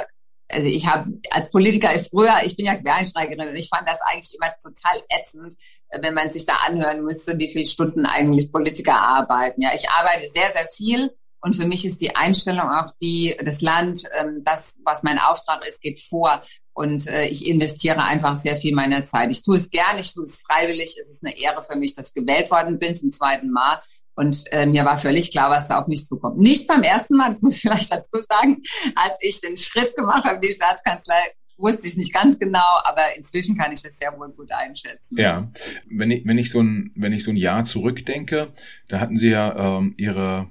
[0.49, 4.37] also ich habe als Politiker früher, ich bin ja Quereinsteigerin und ich fand das eigentlich
[4.37, 5.53] immer total ätzend,
[6.01, 9.61] wenn man sich da anhören müsste, wie viele Stunden eigentlich Politiker arbeiten.
[9.61, 13.61] Ja, ich arbeite sehr, sehr viel und für mich ist die Einstellung auch die, das
[13.61, 16.43] Land, ähm, das, was mein Auftrag ist, geht vor.
[16.73, 19.31] Und äh, ich investiere einfach sehr viel meiner Zeit.
[19.31, 20.97] Ich tue es gern, ich tue es freiwillig.
[20.99, 23.81] Es ist eine Ehre für mich, dass ich gewählt worden bin zum zweiten Mal.
[24.16, 26.38] Und äh, mir war völlig klar, was da auf mich zukommt.
[26.38, 28.62] Nicht beim ersten Mal, das muss ich vielleicht dazu sagen,
[28.94, 31.20] als ich den Schritt gemacht habe, die Staatskanzlei
[31.59, 35.18] wusste ich nicht ganz genau, aber inzwischen kann ich das sehr wohl gut einschätzen.
[35.18, 35.50] Ja,
[35.90, 38.52] wenn ich, wenn ich so ein, wenn ich so ein Jahr zurückdenke,
[38.88, 40.50] da hatten Sie ja ähm, Ihre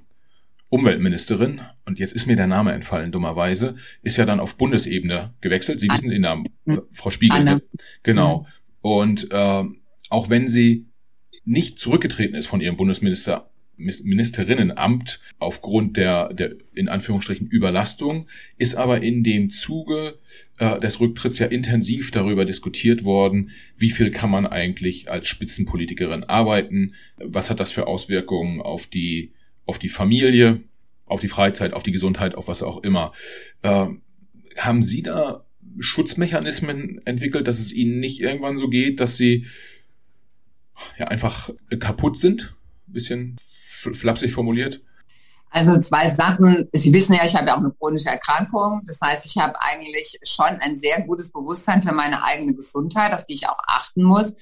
[0.68, 5.78] Umweltministerin, und jetzt ist mir der Name entfallen, dummerweise, ist ja dann auf Bundesebene gewechselt.
[5.78, 6.48] Sie wissen den Namen,
[6.90, 7.36] Frau Spiegel.
[7.36, 7.62] Anne.
[8.02, 8.40] Genau.
[8.40, 8.46] Mhm.
[8.80, 9.64] Und äh,
[10.10, 10.86] auch wenn sie
[11.44, 19.02] nicht zurückgetreten ist von ihrem Bundesminister, Ministerinnenamt aufgrund der, der in Anführungsstrichen Überlastung, ist aber
[19.02, 20.18] in dem Zuge
[20.58, 26.24] äh, des Rücktritts ja intensiv darüber diskutiert worden, wie viel kann man eigentlich als Spitzenpolitikerin
[26.24, 29.32] arbeiten, was hat das für Auswirkungen auf die,
[29.66, 30.62] auf die Familie,
[31.04, 33.12] auf die Freizeit, auf die Gesundheit, auf was auch immer.
[33.62, 33.86] Äh,
[34.56, 35.44] haben Sie da
[35.78, 39.46] Schutzmechanismen entwickelt, dass es Ihnen nicht irgendwann so geht, dass Sie
[40.98, 42.54] ja einfach kaputt sind?
[42.86, 43.36] Bisschen
[43.76, 44.82] flapsig formuliert.
[45.50, 46.68] Also zwei Sachen.
[46.72, 48.82] Sie wissen ja, ich habe ja auch eine chronische Erkrankung.
[48.86, 53.24] Das heißt, ich habe eigentlich schon ein sehr gutes Bewusstsein für meine eigene Gesundheit, auf
[53.24, 54.34] die ich auch achten muss.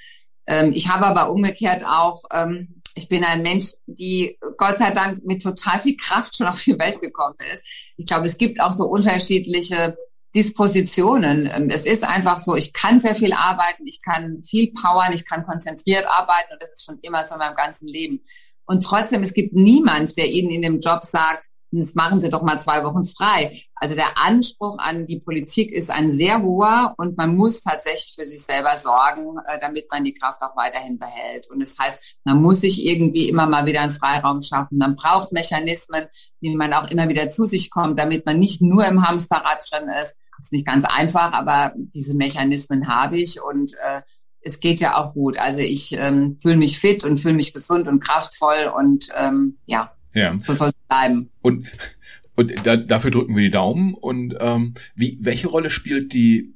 [0.47, 5.25] Ähm, ich habe aber umgekehrt auch, ähm, ich bin ein Mensch, die Gott sei Dank
[5.25, 7.65] mit total viel Kraft schon auf die Welt gekommen ist.
[7.97, 9.97] Ich glaube, es gibt auch so unterschiedliche
[10.35, 11.49] Dispositionen.
[11.53, 15.25] Ähm, es ist einfach so, ich kann sehr viel arbeiten, ich kann viel powern, ich
[15.25, 18.21] kann konzentriert arbeiten und das ist schon immer so in meinem ganzen Leben.
[18.67, 21.49] Und trotzdem, es gibt niemand, der Ihnen in dem Job sagt,
[21.81, 23.61] das machen Sie doch mal zwei Wochen frei.
[23.75, 28.27] Also der Anspruch an die Politik ist ein sehr hoher und man muss tatsächlich für
[28.27, 31.51] sich selber sorgen, äh, damit man die Kraft auch weiterhin behält.
[31.51, 34.79] Und das heißt, man muss sich irgendwie immer mal wieder einen Freiraum schaffen.
[34.79, 36.07] Man braucht Mechanismen,
[36.41, 39.89] wie man auch immer wieder zu sich kommt, damit man nicht nur im Hamsterrad drin
[39.89, 40.17] ist.
[40.37, 44.03] Das ist nicht ganz einfach, aber diese Mechanismen habe ich und äh,
[44.45, 45.39] es geht ja auch gut.
[45.39, 49.93] Also ich ähm, fühle mich fit und fühle mich gesund und kraftvoll und ähm, ja,
[50.13, 50.39] ja.
[50.39, 51.31] so soll es bleiben.
[51.43, 51.67] Und
[52.37, 53.95] und da, dafür drücken wir die Daumen.
[53.95, 56.55] Und ähm, wie, welche Rolle spielt die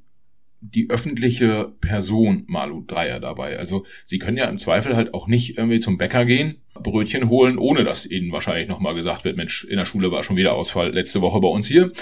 [0.61, 3.57] die öffentliche Person Malu Dreier dabei?
[3.57, 7.57] Also Sie können ja im Zweifel halt auch nicht irgendwie zum Bäcker gehen, Brötchen holen,
[7.57, 10.91] ohne dass Ihnen wahrscheinlich nochmal gesagt wird, Mensch, in der Schule war schon wieder Ausfall
[10.91, 11.93] letzte Woche bei uns hier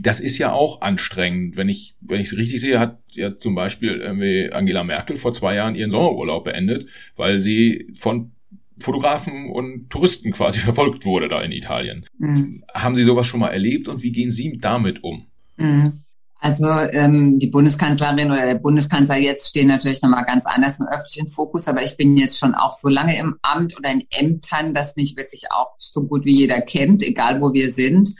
[0.00, 1.56] das ist ja auch anstrengend.
[1.56, 5.54] Wenn ich wenn ich es richtig sehe, hat ja zum Beispiel Angela Merkel vor zwei
[5.56, 8.32] Jahren ihren Sommerurlaub beendet, weil sie von
[8.78, 12.06] Fotografen und Touristen quasi verfolgt wurde da in Italien.
[12.18, 12.64] Mhm.
[12.74, 15.26] Haben Sie sowas schon mal erlebt und wie gehen Sie damit um?
[15.56, 16.02] Mhm.
[16.38, 21.28] Also ähm, die Bundeskanzlerin oder der Bundeskanzler jetzt stehen natürlich nochmal ganz anders im öffentlichen
[21.28, 24.96] Fokus, aber ich bin jetzt schon auch so lange im Amt oder in Ämtern, dass
[24.96, 28.10] mich wirklich auch so gut wie jeder kennt, egal wo wir sind.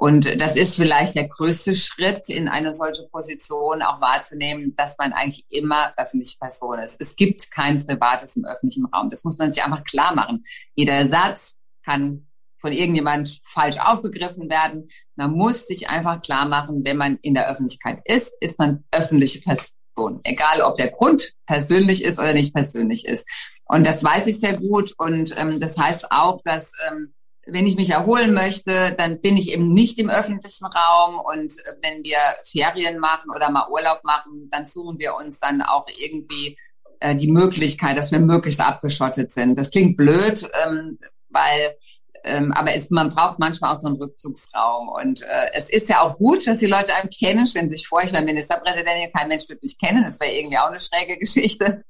[0.00, 5.12] Und das ist vielleicht der größte Schritt in eine solche Position, auch wahrzunehmen, dass man
[5.12, 6.96] eigentlich immer öffentliche Person ist.
[7.00, 9.10] Es gibt kein Privates im öffentlichen Raum.
[9.10, 10.42] Das muss man sich einfach klar machen.
[10.74, 14.88] Jeder Satz kann von irgendjemand falsch aufgegriffen werden.
[15.16, 19.42] Man muss sich einfach klar machen, wenn man in der Öffentlichkeit ist, ist man öffentliche
[19.42, 20.20] Person.
[20.24, 23.28] Egal, ob der Grund persönlich ist oder nicht persönlich ist.
[23.66, 24.94] Und das weiß ich sehr gut.
[24.96, 27.12] Und ähm, das heißt auch, dass ähm,
[27.46, 31.20] wenn ich mich erholen möchte, dann bin ich eben nicht im öffentlichen Raum.
[31.20, 35.62] Und äh, wenn wir Ferien machen oder mal Urlaub machen, dann suchen wir uns dann
[35.62, 36.58] auch irgendwie
[37.00, 39.56] äh, die Möglichkeit, dass wir möglichst abgeschottet sind.
[39.56, 40.98] Das klingt blöd, ähm,
[41.28, 41.76] weil
[42.22, 44.88] ähm, aber es, man braucht manchmal auch so einen Rückzugsraum.
[44.88, 47.46] Und äh, es ist ja auch gut, dass die Leute einem kennen.
[47.46, 50.04] Stellen sich vor, ich wäre Ministerpräsidentin, kein Mensch würde mich kennen.
[50.04, 51.84] Das wäre irgendwie auch eine schräge Geschichte.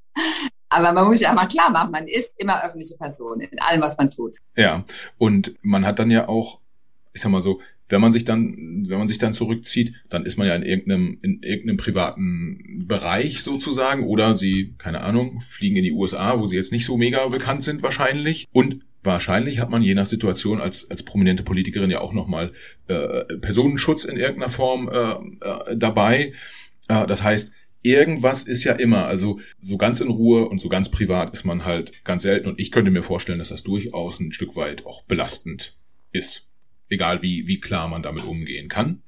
[0.71, 3.99] Aber man muss sich einfach klar machen, man ist immer öffentliche Person in allem, was
[3.99, 4.37] man tut.
[4.57, 4.85] Ja,
[5.19, 6.61] und man hat dann ja auch,
[7.13, 10.39] ich sag mal so, wenn man sich dann, wenn man sich dann zurückzieht, dann ist
[10.39, 15.83] man ja in irgendeinem, in irgendeinem privaten Bereich sozusagen oder sie, keine Ahnung, fliegen in
[15.83, 18.47] die USA, wo sie jetzt nicht so mega bekannt sind wahrscheinlich.
[18.53, 22.53] Und wahrscheinlich hat man je nach Situation als, als prominente Politikerin ja auch nochmal
[22.87, 25.13] äh, Personenschutz in irgendeiner Form äh,
[25.45, 26.33] äh, dabei.
[26.89, 30.91] Äh, das heißt, irgendwas ist ja immer, also so ganz in Ruhe und so ganz
[30.91, 34.33] privat ist man halt ganz selten und ich könnte mir vorstellen, dass das durchaus ein
[34.33, 35.77] Stück weit auch belastend
[36.13, 36.49] ist.
[36.89, 39.03] Egal wie, wie klar man damit umgehen kann.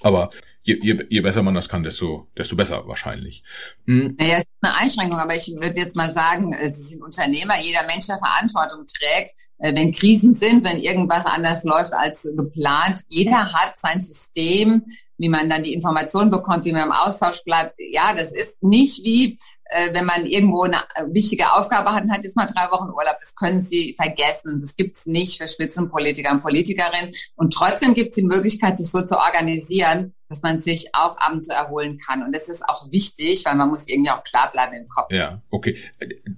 [0.00, 0.30] Aber
[0.62, 3.42] je, je, je besser man das kann, desto, desto besser wahrscheinlich.
[3.86, 4.14] Hm.
[4.18, 7.84] Naja, es ist eine Einschränkung, aber ich würde jetzt mal sagen, Sie sind Unternehmer, jeder
[7.86, 13.52] Mensch, der Verantwortung trägt, äh, wenn Krisen sind, wenn irgendwas anders läuft als geplant, jeder
[13.52, 14.84] hat sein System,
[15.18, 17.76] wie man dann die Informationen bekommt, wie man im Austausch bleibt.
[17.92, 20.78] Ja, das ist nicht wie, äh, wenn man irgendwo eine
[21.08, 23.16] wichtige Aufgabe hat und hat jetzt mal drei Wochen Urlaub.
[23.20, 24.60] Das können Sie vergessen.
[24.60, 27.14] Das gibt's nicht für Spitzenpolitiker und Politikerinnen.
[27.34, 31.48] Und trotzdem gibt es die Möglichkeit, sich so zu organisieren, dass man sich auch abends
[31.48, 32.22] so erholen kann.
[32.22, 35.12] Und das ist auch wichtig, weil man muss irgendwie auch klar bleiben im Kopf.
[35.12, 35.76] Ja, okay.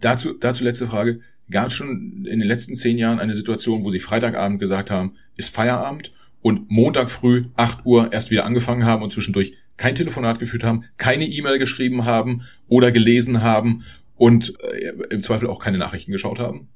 [0.00, 1.20] Dazu, dazu letzte Frage.
[1.50, 5.16] Gab es schon in den letzten zehn Jahren eine Situation, wo Sie Freitagabend gesagt haben,
[5.36, 10.38] ist Feierabend und Montag früh 8 Uhr erst wieder angefangen haben und zwischendurch kein Telefonat
[10.38, 13.84] geführt haben, keine E-Mail geschrieben haben oder gelesen haben
[14.16, 16.68] und äh, im Zweifel auch keine Nachrichten geschaut haben?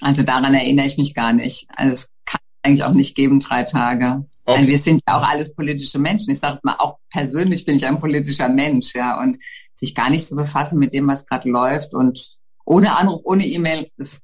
[0.00, 1.66] Also daran erinnere ich mich gar nicht.
[1.74, 4.26] Also es kann eigentlich auch nicht geben, drei Tage.
[4.44, 4.66] Okay.
[4.66, 6.30] wir sind ja auch alles politische Menschen.
[6.30, 9.20] Ich sage mal, auch persönlich bin ich ein politischer Mensch, ja.
[9.20, 9.38] Und
[9.74, 13.90] sich gar nicht zu befassen mit dem, was gerade läuft und ohne Anruf, ohne E-Mail,
[13.96, 14.22] das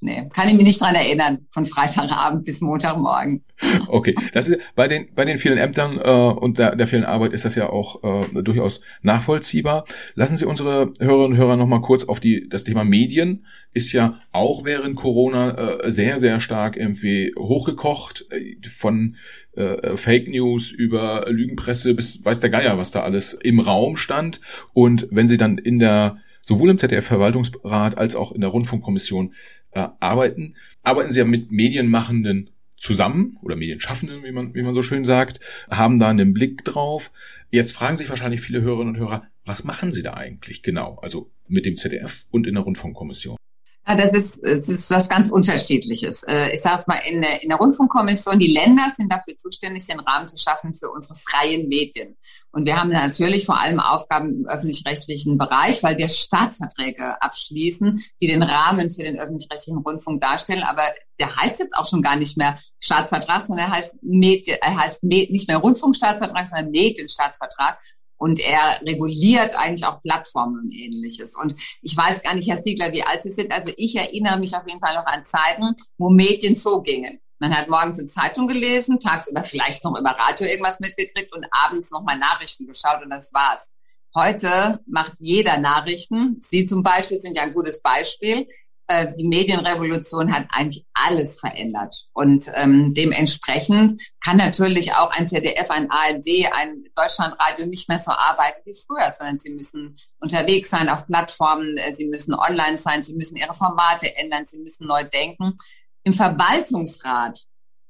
[0.00, 3.44] nee, kann ich mich nicht dran erinnern, von Freitagabend bis Montagmorgen.
[3.88, 7.32] Okay, das ist bei den bei den vielen Ämtern äh, und der, der vielen Arbeit
[7.32, 9.84] ist das ja auch äh, durchaus nachvollziehbar.
[10.14, 13.92] Lassen Sie unsere Hörerinnen und Hörer noch mal kurz auf die das Thema Medien ist
[13.92, 19.16] ja auch während Corona äh, sehr sehr stark irgendwie hochgekocht äh, von
[19.56, 24.40] äh, Fake News über Lügenpresse bis weiß der Geier was da alles im Raum stand
[24.72, 29.34] und wenn Sie dann in der sowohl im ZDF Verwaltungsrat als auch in der Rundfunkkommission
[29.72, 32.50] äh, arbeiten, arbeiten sie ja mit Medienmachenden
[32.84, 37.10] zusammen oder Medienschaffenden, wie man, wie man so schön sagt, haben da einen Blick drauf.
[37.50, 40.98] Jetzt fragen sich wahrscheinlich viele Hörerinnen und Hörer, was machen sie da eigentlich genau?
[41.00, 43.38] Also mit dem ZDF und in der Rundfunkkommission.
[43.86, 46.22] Ja, das ist, es ist was ganz Unterschiedliches.
[46.22, 50.00] Äh, ich sage mal, in der, in der Rundfunkkommission, die Länder sind dafür zuständig, den
[50.00, 52.16] Rahmen zu schaffen für unsere freien Medien.
[52.50, 58.26] Und wir haben natürlich vor allem Aufgaben im öffentlich-rechtlichen Bereich, weil wir Staatsverträge abschließen, die
[58.26, 60.62] den Rahmen für den öffentlich-rechtlichen Rundfunk darstellen.
[60.62, 60.84] Aber
[61.20, 65.04] der heißt jetzt auch schon gar nicht mehr Staatsvertrag, sondern er heißt, Medien, er heißt
[65.04, 67.78] nicht mehr Rundfunkstaatsvertrag, sondern Medienstaatsvertrag
[68.24, 71.36] und er reguliert eigentlich auch Plattformen und ähnliches.
[71.36, 73.52] Und ich weiß gar nicht, Herr Siegler, wie alt Sie sind.
[73.52, 77.20] Also ich erinnere mich auf jeden Fall noch an Zeiten, wo Medien so gingen.
[77.38, 81.90] Man hat morgens eine Zeitung gelesen, tagsüber vielleicht noch über Radio irgendwas mitgekriegt und abends
[81.90, 83.74] nochmal Nachrichten geschaut und das war's.
[84.14, 86.38] Heute macht jeder Nachrichten.
[86.40, 88.48] Sie zum Beispiel sind ja ein gutes Beispiel.
[88.86, 92.04] Äh, die Medienrevolution hat eigentlich alles verändert.
[92.12, 98.12] Und ähm, dementsprechend kann natürlich auch ein ZDF, ein ARD, ein Deutschlandradio nicht mehr so
[98.12, 103.02] arbeiten wie früher, sondern sie müssen unterwegs sein auf Plattformen, äh, sie müssen online sein,
[103.02, 105.54] sie müssen ihre Formate ändern, sie müssen neu denken.
[106.02, 107.40] Im Verwaltungsrat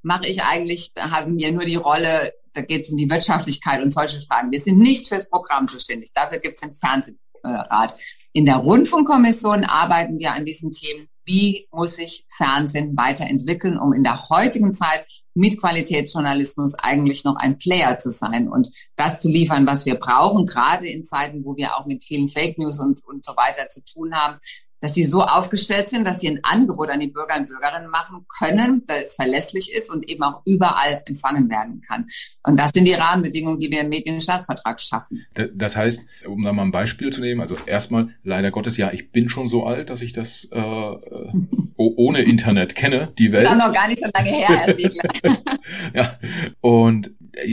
[0.02, 3.92] mache ich eigentlich, haben wir nur die Rolle, da geht es um die Wirtschaftlichkeit und
[3.92, 4.52] solche Fragen.
[4.52, 6.10] Wir sind nicht fürs Programm zuständig.
[6.14, 7.96] Dafür gibt es den Fernsehrat.
[8.36, 11.08] In der Rundfunkkommission arbeiten wir an diesen Themen.
[11.24, 17.58] Wie muss sich Fernsehen weiterentwickeln, um in der heutigen Zeit mit Qualitätsjournalismus eigentlich noch ein
[17.58, 21.76] Player zu sein und das zu liefern, was wir brauchen, gerade in Zeiten, wo wir
[21.76, 24.40] auch mit vielen Fake News und, und so weiter zu tun haben,
[24.84, 28.26] dass sie so aufgestellt sind, dass sie ein Angebot an die Bürger und Bürgerinnen machen
[28.38, 32.06] können, dass es verlässlich ist und eben auch überall empfangen werden kann.
[32.42, 35.24] Und das sind die Rahmenbedingungen, die wir im Medienstaatsvertrag schaffen.
[35.54, 39.10] Das heißt, um da mal ein Beispiel zu nehmen, also erstmal leider Gottes, ja, ich
[39.10, 41.32] bin schon so alt, dass ich das äh, äh
[41.76, 43.46] ohne Internet kenne, die Welt.
[43.46, 45.10] Das ist noch gar nicht so lange her, Herr Siegler.
[45.94, 46.18] ja,
[46.60, 47.10] und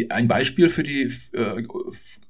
[0.10, 1.64] ein Beispiel für die äh,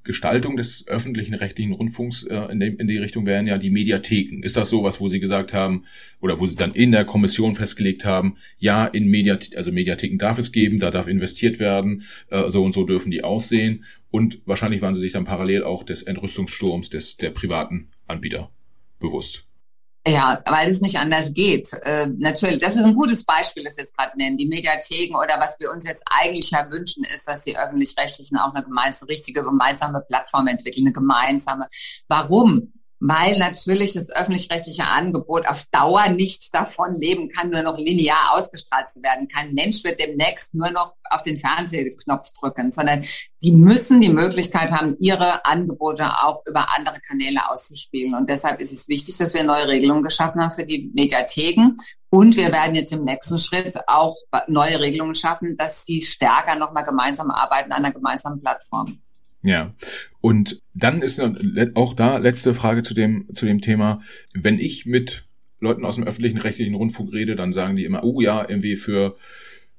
[0.03, 4.41] Gestaltung des öffentlichen rechtlichen Rundfunks äh, in, dem, in die Richtung wären ja die Mediatheken.
[4.43, 5.85] Ist das sowas, wo Sie gesagt haben
[6.21, 10.37] oder wo Sie dann in der Kommission festgelegt haben, ja, in Mediath also Mediatheken darf
[10.37, 13.85] es geben, da darf investiert werden, äh, so und so dürfen die aussehen.
[14.09, 18.51] Und wahrscheinlich waren Sie sich dann parallel auch des Entrüstungssturms des, der privaten Anbieter
[18.99, 19.50] bewusst.
[20.07, 21.71] Ja, weil es nicht anders geht.
[21.83, 25.59] Äh, natürlich, das ist ein gutes Beispiel, das jetzt gerade nennen, die Mediatheken oder was
[25.59, 30.01] wir uns jetzt eigentlich ja wünschen, ist, dass die öffentlich-rechtlichen auch eine gemeinsame, richtige gemeinsame
[30.01, 31.67] Plattform entwickeln, eine gemeinsame.
[32.07, 32.73] Warum?
[33.01, 38.89] Weil natürlich das öffentlich-rechtliche Angebot auf Dauer nicht davon leben kann, nur noch linear ausgestrahlt
[38.89, 39.27] zu werden.
[39.27, 43.03] Kein Mensch wird demnächst nur noch auf den Fernsehknopf drücken, sondern
[43.41, 48.13] die müssen die Möglichkeit haben, ihre Angebote auch über andere Kanäle auszuspielen.
[48.13, 51.75] Und deshalb ist es wichtig, dass wir neue Regelungen geschaffen haben für die Mediatheken.
[52.11, 54.15] Und wir werden jetzt im nächsten Schritt auch
[54.47, 59.01] neue Regelungen schaffen, dass sie stärker nochmal gemeinsam arbeiten an einer gemeinsamen Plattform.
[59.43, 59.73] Ja.
[60.19, 61.21] Und dann ist
[61.73, 64.01] auch da letzte Frage zu dem, zu dem Thema.
[64.33, 65.25] Wenn ich mit
[65.59, 69.15] Leuten aus dem öffentlichen rechtlichen Rundfunk rede, dann sagen die immer, oh ja, irgendwie für,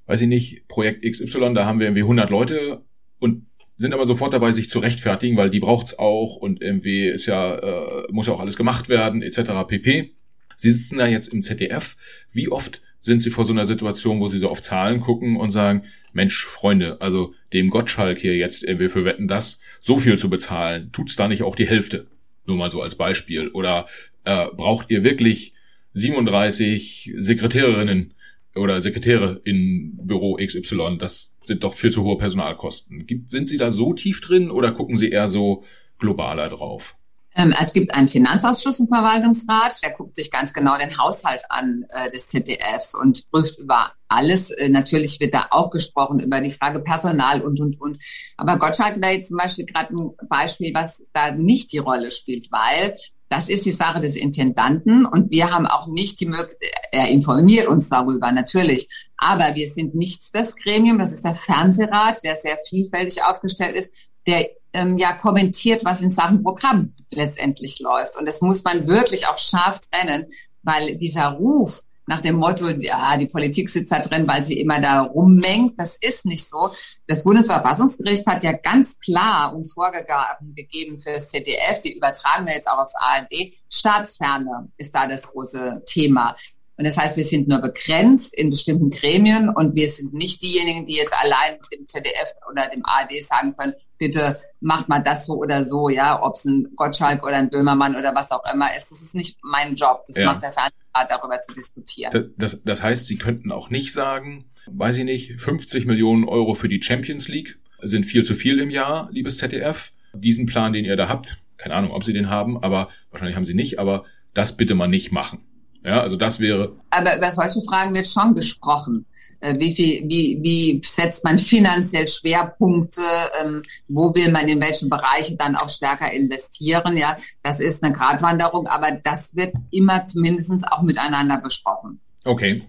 [0.06, 2.82] weiß ich nicht, Projekt XY, da haben wir irgendwie 100 Leute
[3.18, 3.46] und
[3.76, 7.56] sind aber sofort dabei, sich zu rechtfertigen, weil die braucht's auch und irgendwie ist ja,
[7.56, 9.66] äh, muss ja auch alles gemacht werden, etc.
[9.66, 10.12] pp.
[10.56, 11.96] Sie sitzen da jetzt im ZDF.
[12.32, 15.50] Wie oft sind Sie vor so einer Situation, wo Sie so auf Zahlen gucken und
[15.50, 20.30] sagen, Mensch, Freunde, also dem Gottschalk hier jetzt, wir für Wetten das, so viel zu
[20.30, 22.06] bezahlen, tut's da nicht auch die Hälfte?
[22.46, 23.48] Nur mal so als Beispiel.
[23.48, 23.86] Oder
[24.24, 25.52] äh, braucht ihr wirklich
[25.94, 28.14] 37 Sekretärinnen
[28.54, 30.98] oder Sekretäre in Büro XY?
[30.98, 33.06] Das sind doch viel zu hohe Personalkosten.
[33.06, 35.64] Gibt, sind Sie da so tief drin oder gucken Sie eher so
[35.98, 36.96] globaler drauf?
[37.34, 41.84] Ähm, es gibt einen Finanzausschuss im Verwaltungsrat, der guckt sich ganz genau den Haushalt an
[41.88, 44.50] äh, des ZDFs und prüft über alles.
[44.50, 47.98] Äh, natürlich wird da auch gesprochen über die Frage Personal und, und, und.
[48.36, 52.48] Aber Gottschalk wäre jetzt zum Beispiel gerade ein Beispiel, was da nicht die Rolle spielt,
[52.50, 52.96] weil
[53.32, 57.66] das ist die Sache des Intendanten und wir haben auch nicht die Möglichkeit, er informiert
[57.66, 58.90] uns darüber, natürlich.
[59.16, 63.94] Aber wir sind nicht das Gremium, das ist der Fernsehrat, der sehr vielfältig aufgestellt ist,
[64.26, 68.16] der ähm, ja kommentiert, was in Sachen Programm letztendlich läuft.
[68.18, 70.26] Und das muss man wirklich auch scharf trennen,
[70.62, 74.80] weil dieser Ruf nach dem Motto, ja, die Politik sitzt da drin, weil sie immer
[74.80, 76.70] da rummengt, das ist nicht so.
[77.06, 82.54] Das Bundesverfassungsgericht hat ja ganz klar uns Vorgaben gegeben für das ZDF, die übertragen wir
[82.54, 83.54] jetzt auch aufs ARD.
[83.70, 86.36] Staatsferne ist da das große Thema.
[86.76, 90.84] Und das heißt, wir sind nur begrenzt in bestimmten Gremien und wir sind nicht diejenigen,
[90.84, 95.34] die jetzt allein dem ZDF oder dem ARD sagen können, bitte macht mal das so
[95.34, 98.90] oder so, ja, ob es ein Gottschalk oder ein Böhmermann oder was auch immer ist.
[98.90, 100.02] Das ist nicht mein Job.
[100.08, 100.26] Das ja.
[100.26, 102.10] macht der Fernsehrat, darüber zu diskutieren.
[102.12, 106.54] Das, das, das heißt, Sie könnten auch nicht sagen, weiß ich nicht, 50 Millionen Euro
[106.54, 109.92] für die Champions League sind viel zu viel im Jahr, liebes ZDF.
[110.14, 113.44] Diesen Plan, den ihr da habt, keine Ahnung, ob Sie den haben, aber wahrscheinlich haben
[113.44, 115.44] Sie nicht, aber das bitte mal nicht machen.
[115.84, 116.76] Ja, also das wäre.
[116.90, 119.04] Aber über solche Fragen wird schon gesprochen.
[119.42, 123.02] Äh, wie viel, wie, wie setzt man finanziell Schwerpunkte?
[123.42, 126.96] Ähm, wo will man in welche Bereiche dann auch stärker investieren?
[126.96, 132.00] Ja, das ist eine Gratwanderung, aber das wird immer zumindest auch miteinander besprochen.
[132.24, 132.62] Okay.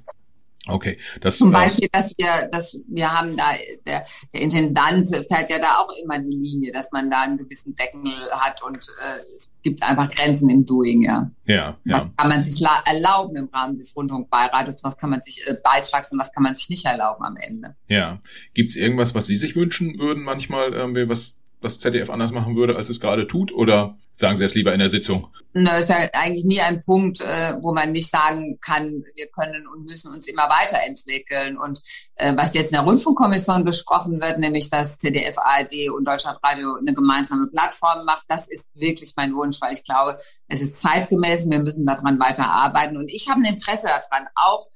[0.65, 3.51] Okay, das zum äh, Beispiel, dass wir, dass wir haben da
[3.85, 7.75] der, der Intendant fährt ja da auch immer die Linie, dass man da einen gewissen
[7.75, 8.01] Deckel
[8.31, 11.29] hat und äh, es gibt einfach Grenzen im Doing, ja.
[11.45, 12.01] Ja, ja.
[12.01, 16.13] Was kann man sich erlauben im Rahmen des Rundfunkbeirates, was kann man sich äh, beitrags
[16.13, 17.75] und was kann man sich nicht erlauben am Ende?
[17.89, 18.21] Ja,
[18.53, 22.75] gibt's irgendwas, was Sie sich wünschen würden manchmal, irgendwie was das ZDF anders machen würde,
[22.75, 23.51] als es gerade tut?
[23.53, 25.29] Oder sagen Sie es lieber in der Sitzung?
[25.53, 29.67] Na, ist ja eigentlich nie ein Punkt, äh, wo man nicht sagen kann, wir können
[29.67, 31.57] und müssen uns immer weiterentwickeln.
[31.57, 31.81] Und
[32.15, 36.93] äh, was jetzt in der Rundfunkkommission besprochen wird, nämlich dass ZDF, ARD und Deutschlandradio eine
[36.93, 41.59] gemeinsame Plattform macht, das ist wirklich mein Wunsch, weil ich glaube, es ist zeitgemäß wir
[41.59, 42.97] müssen daran weiterarbeiten.
[42.97, 44.67] Und ich habe ein Interesse daran, auch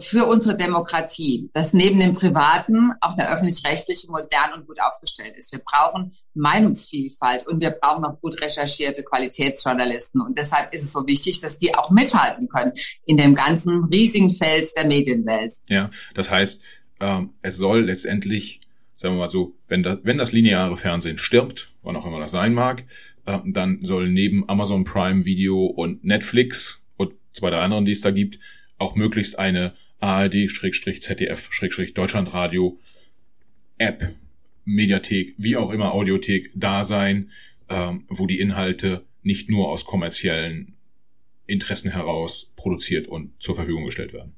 [0.00, 5.52] für unsere Demokratie, dass neben dem Privaten auch der öffentlich-rechtliche modern und gut aufgestellt ist.
[5.52, 10.20] Wir brauchen Meinungsvielfalt und wir brauchen auch gut recherchierte Qualitätsjournalisten.
[10.20, 12.72] Und deshalb ist es so wichtig, dass die auch mithalten können
[13.04, 15.54] in dem ganzen riesigen Feld der Medienwelt.
[15.68, 16.62] Ja, das heißt,
[17.00, 18.60] äh, es soll letztendlich,
[18.94, 22.32] sagen wir mal so, wenn das, wenn das lineare Fernsehen stirbt, wann auch immer das
[22.32, 22.84] sein mag,
[23.26, 28.00] äh, dann soll neben Amazon Prime Video und Netflix und zwei der anderen, die es
[28.00, 28.38] da gibt,
[28.78, 32.78] auch möglichst eine ARD-ZDF-Deutschlandradio
[33.78, 34.14] App,
[34.64, 37.30] Mediathek, wie auch immer Audiothek da sein,
[37.68, 40.76] ähm, wo die Inhalte nicht nur aus kommerziellen
[41.46, 44.34] Interessen heraus produziert und zur Verfügung gestellt werden.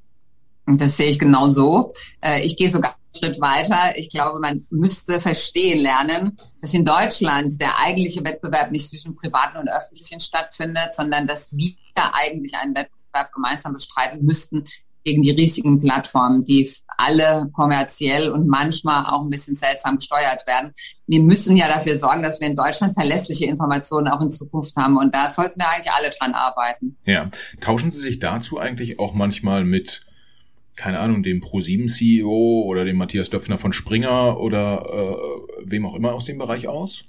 [0.67, 1.93] Und das sehe ich genau so.
[2.21, 3.99] Äh, ich gehe sogar einen Schritt weiter.
[3.99, 9.59] Ich glaube, man müsste verstehen lernen, dass in Deutschland der eigentliche Wettbewerb nicht zwischen privaten
[9.59, 14.65] und öffentlichen stattfindet, sondern dass wir eigentlich einen Wettbewerb Wettbewerb gemeinsam bestreiten müssten
[15.03, 20.73] gegen die riesigen Plattformen, die alle kommerziell und manchmal auch ein bisschen seltsam gesteuert werden.
[21.07, 24.99] Wir müssen ja dafür sorgen, dass wir in Deutschland verlässliche Informationen auch in Zukunft haben.
[24.99, 26.99] Und da sollten wir eigentlich alle dran arbeiten.
[27.07, 27.31] Ja.
[27.63, 30.05] Tauschen Sie sich dazu eigentlich auch manchmal mit,
[30.77, 35.95] keine Ahnung, dem Pro7 CEO oder dem Matthias Döpfner von Springer oder äh, wem auch
[35.95, 37.07] immer aus dem Bereich aus?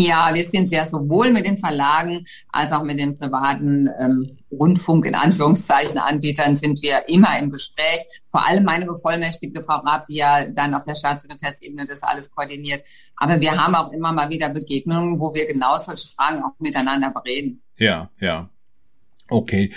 [0.00, 5.06] Ja, wir sind ja sowohl mit den Verlagen als auch mit den privaten ähm, Rundfunk
[5.06, 8.04] in Anführungszeichen Anbietern sind wir immer im Gespräch.
[8.30, 12.84] Vor allem meine bevollmächtigte Frau Raab, die ja dann auf der Staatssekretärsebene das alles koordiniert.
[13.16, 17.10] Aber wir haben auch immer mal wieder Begegnungen, wo wir genau solche Fragen auch miteinander
[17.10, 17.62] bereden.
[17.76, 18.48] Ja, ja.
[19.28, 19.72] Okay.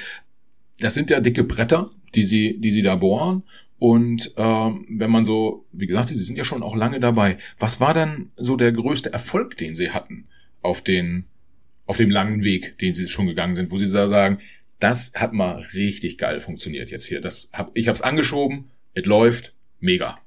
[0.80, 3.44] Das sind ja dicke Bretter, die Sie, die Sie da bohren.
[3.82, 7.40] Und ähm, wenn man so, wie gesagt, Sie sind ja schon auch lange dabei.
[7.58, 10.28] Was war denn so der größte Erfolg, den Sie hatten
[10.62, 11.26] auf den
[11.88, 14.38] auf dem langen Weg, den Sie schon gegangen sind, wo Sie sagen,
[14.78, 17.22] das hat mal richtig geil funktioniert jetzt hier.
[17.22, 20.20] Das hab, ich habe es angeschoben, es läuft, mega.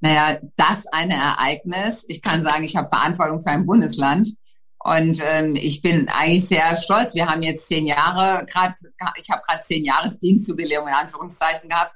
[0.00, 2.04] Naja, das eine Ereignis.
[2.08, 4.34] Ich kann sagen, ich habe Verantwortung für ein Bundesland.
[4.80, 7.14] Und ähm, ich bin eigentlich sehr stolz.
[7.14, 8.74] Wir haben jetzt zehn Jahre, gerade,
[9.18, 11.94] ich habe gerade zehn Jahre Dienstjubiläum in Anführungszeichen gehabt.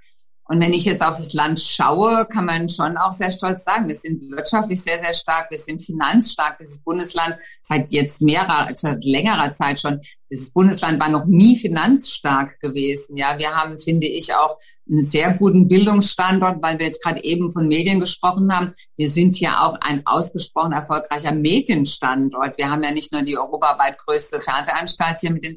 [0.49, 3.88] Und wenn ich jetzt auf das Land schaue, kann man schon auch sehr stolz sagen,
[3.88, 6.59] wir sind wirtschaftlich sehr, sehr stark, wir sind finanzstark.
[6.59, 10.01] Dieses Bundesland seit jetzt mehrer, seit längerer Zeit schon
[10.33, 13.18] dieses Bundesland war noch nie finanzstark gewesen.
[13.18, 14.57] Ja, wir haben, finde ich, auch
[14.89, 18.72] einen sehr guten Bildungsstandort, weil wir jetzt gerade eben von Medien gesprochen haben.
[18.97, 22.57] Wir sind ja auch ein ausgesprochen erfolgreicher Medienstandort.
[22.57, 25.55] Wir haben ja nicht nur die europaweit größte Fernsehanstalt hier mit dem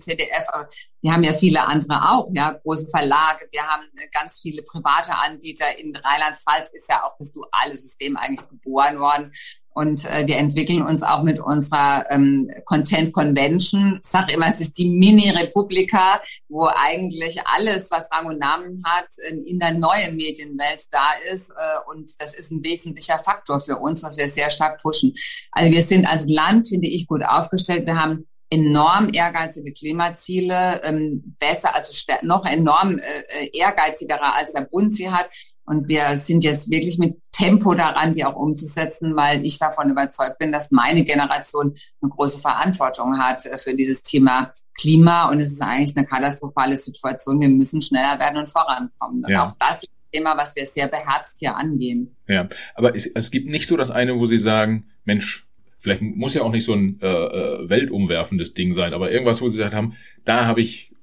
[0.51, 0.67] aber
[1.01, 3.47] wir haben ja viele andere auch, ja, große Verlage.
[3.51, 5.77] Wir haben ganz viele private Anbieter.
[5.77, 9.31] In Rheinland-Pfalz ist ja auch das duale System eigentlich geboren worden.
[9.75, 13.99] Und äh, wir entwickeln uns auch mit unserer ähm, Content Convention.
[14.01, 19.07] Ich sage immer, es ist die Mini-Republika, wo eigentlich alles, was Rang und Namen hat,
[19.29, 21.49] in, in der neuen Medienwelt da ist.
[21.49, 25.13] Äh, und das ist ein wesentlicher Faktor für uns, was wir sehr stark pushen.
[25.51, 27.85] Also wir sind als Land, finde ich, gut aufgestellt.
[27.85, 34.93] Wir haben enorm ehrgeizige Klimaziele, ähm, besser, also noch enorm äh, ehrgeizigerer als der Bund
[34.93, 35.29] sie hat.
[35.65, 40.37] Und wir sind jetzt wirklich mit Tempo daran, die auch umzusetzen, weil ich davon überzeugt
[40.37, 45.29] bin, dass meine Generation eine große Verantwortung hat äh, für dieses Thema Klima.
[45.29, 47.41] Und es ist eigentlich eine katastrophale Situation.
[47.41, 49.23] Wir müssen schneller werden und vorankommen.
[49.23, 49.45] Und ja.
[49.45, 52.15] auch das ist ein Thema, was wir sehr beherzt hier angehen.
[52.27, 55.47] Ja, aber es, es gibt nicht so das eine, wo Sie sagen, Mensch,
[55.79, 59.47] vielleicht muss ja auch nicht so ein äh, äh weltumwerfendes Ding sein, aber irgendwas, wo
[59.47, 60.94] Sie gesagt haben, da habe ich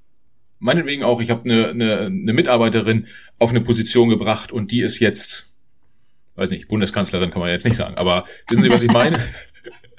[0.62, 3.08] meinetwegen auch, ich habe eine, eine, eine Mitarbeiterin
[3.38, 5.46] auf eine Position gebracht und die ist jetzt,
[6.36, 9.18] weiß nicht, Bundeskanzlerin kann man jetzt nicht sagen, aber wissen Sie, was ich meine?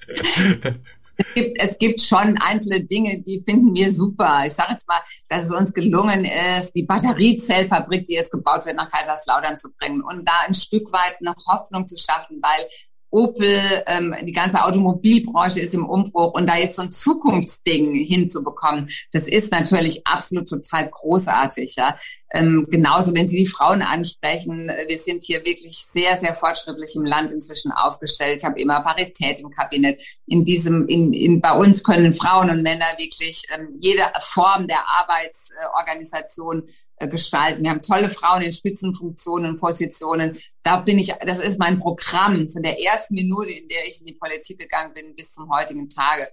[1.16, 4.44] Es gibt, es gibt schon einzelne Dinge, die finden wir super.
[4.46, 5.00] Ich sage jetzt mal,
[5.30, 10.02] dass es uns gelungen ist, die Batteriezellfabrik, die jetzt gebaut wird, nach Kaiserslautern zu bringen
[10.02, 12.68] und da ein Stück weit eine Hoffnung zu schaffen, weil
[13.14, 18.90] Opel, ähm, die ganze Automobilbranche ist im Umbruch und da jetzt so ein Zukunftsding hinzubekommen,
[19.12, 21.76] das ist natürlich absolut total großartig.
[21.76, 21.96] Ja.
[22.34, 27.06] Ähm, genauso, wenn Sie die Frauen ansprechen, wir sind hier wirklich sehr, sehr fortschrittlich im
[27.06, 28.40] Land inzwischen aufgestellt.
[28.40, 30.02] Ich habe immer Parität im Kabinett.
[30.26, 34.80] In diesem, in, in, bei uns können Frauen und Männer wirklich ähm, jede Form der
[34.88, 37.64] Arbeitsorganisation äh, gestalten.
[37.64, 40.40] Wir haben tolle Frauen in Spitzenfunktionen Positionen.
[40.64, 44.06] Da bin ich, das ist mein Programm von der ersten Minute, in der ich in
[44.06, 46.30] die Politik gegangen bin, bis zum heutigen Tage.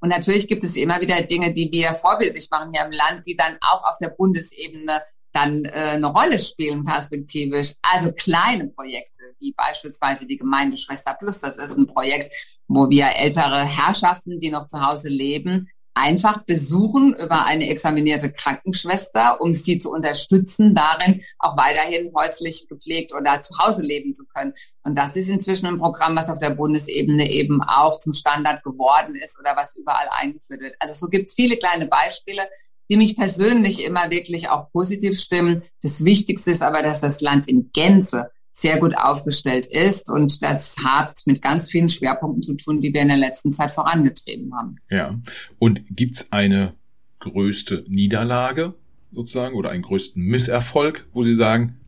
[0.00, 3.36] Und natürlich gibt es immer wieder Dinge, die wir vorbildlich machen hier im Land, die
[3.36, 5.00] dann auch auf der Bundesebene
[5.32, 7.74] dann äh, eine Rolle spielen perspektivisch.
[7.82, 11.40] Also kleine Projekte, wie beispielsweise die Gemeindeschwester Plus.
[11.40, 12.34] Das ist ein Projekt,
[12.68, 19.40] wo wir ältere Herrschaften, die noch zu Hause leben, einfach besuchen über eine examinierte Krankenschwester,
[19.40, 24.54] um sie zu unterstützen, darin auch weiterhin häuslich gepflegt oder zu Hause leben zu können.
[24.84, 29.16] Und das ist inzwischen ein Programm, was auf der Bundesebene eben auch zum Standard geworden
[29.16, 30.74] ist oder was überall eingeführt wird.
[30.78, 32.42] Also so gibt es viele kleine Beispiele,
[32.90, 35.62] die mich persönlich immer wirklich auch positiv stimmen.
[35.82, 40.10] Das Wichtigste ist aber, dass das Land in Gänze sehr gut aufgestellt ist.
[40.10, 43.72] Und das hat mit ganz vielen Schwerpunkten zu tun, die wir in der letzten Zeit
[43.72, 44.76] vorangetrieben haben.
[44.90, 45.18] Ja.
[45.58, 46.74] Und gibt's eine
[47.18, 48.74] größte Niederlage
[49.10, 51.80] sozusagen oder einen größten Misserfolg, wo Sie sagen,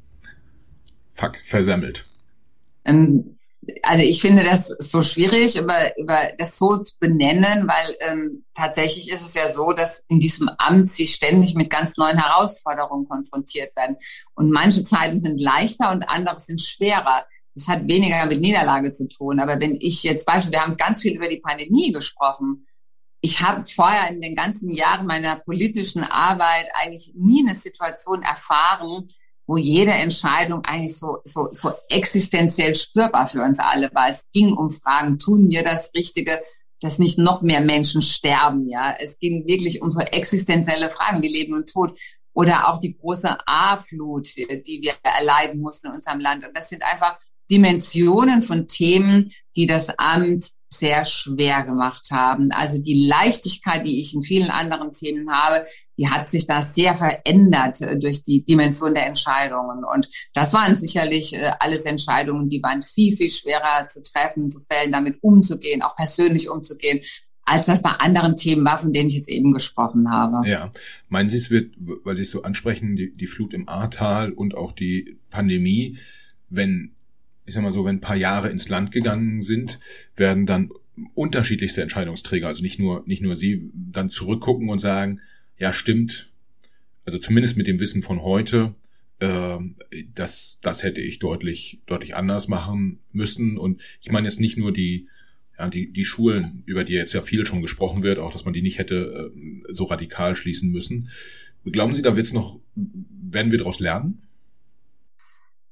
[1.13, 2.07] fuck, versemmelt?
[2.85, 3.34] Ähm,
[3.83, 9.11] also ich finde das so schwierig, über, über das so zu benennen, weil ähm, tatsächlich
[9.11, 13.75] ist es ja so, dass in diesem Amt sie ständig mit ganz neuen Herausforderungen konfrontiert
[13.77, 13.97] werden.
[14.35, 17.27] Und manche Zeiten sind leichter und andere sind schwerer.
[17.55, 19.41] Das hat weniger mit Niederlage zu tun.
[19.41, 22.67] Aber wenn ich jetzt beispielsweise, wir haben ganz viel über die Pandemie gesprochen.
[23.21, 29.09] Ich habe vorher in den ganzen Jahren meiner politischen Arbeit eigentlich nie eine Situation erfahren,
[29.47, 34.09] wo jede Entscheidung eigentlich so, so, so existenziell spürbar für uns alle war.
[34.09, 36.41] Es ging um Fragen, tun wir das Richtige,
[36.81, 38.95] dass nicht noch mehr Menschen sterben, ja.
[38.99, 41.99] Es ging wirklich um so existenzielle Fragen wie Leben und Tod
[42.33, 46.45] oder auch die große A-Flut, die wir erleiden mussten in unserem Land.
[46.45, 47.19] Und das sind einfach
[47.51, 50.49] Dimensionen von Themen, die das Amt
[50.79, 52.51] sehr schwer gemacht haben.
[52.53, 55.67] Also die Leichtigkeit, die ich in vielen anderen Themen habe,
[55.97, 59.85] die hat sich da sehr verändert äh, durch die Dimension der Entscheidungen.
[59.85, 64.61] Und das waren sicherlich äh, alles Entscheidungen, die waren viel, viel schwerer zu treffen, zu
[64.61, 67.01] fällen, damit umzugehen, auch persönlich umzugehen,
[67.45, 70.49] als das bei anderen Themen war, von denen ich jetzt eben gesprochen habe.
[70.49, 70.71] Ja.
[71.09, 74.55] Meinen Sie, es wird, weil Sie es so ansprechen, die, die Flut im Ahrtal und
[74.55, 75.99] auch die Pandemie,
[76.49, 76.94] wenn
[77.47, 79.79] ich sag mal so, wenn ein paar Jahre ins Land gegangen sind,
[80.17, 80.71] werden dann
[81.15, 85.21] unterschiedlichste Entscheidungsträger, also nicht nur, nicht nur Sie, dann zurückgucken und sagen,
[85.59, 86.31] ja, stimmt,
[87.05, 88.75] also zumindest mit dem Wissen von heute,
[89.21, 89.59] äh,
[90.15, 93.59] das, das hätte ich deutlich, deutlich anders machen müssen.
[93.59, 95.09] Und ich meine jetzt nicht nur die,
[95.59, 98.55] ja, die, die Schulen, über die jetzt ja viel schon gesprochen wird, auch dass man
[98.55, 101.11] die nicht hätte äh, so radikal schließen müssen.
[101.65, 104.23] Glauben Sie, da wird's noch, werden wir daraus lernen?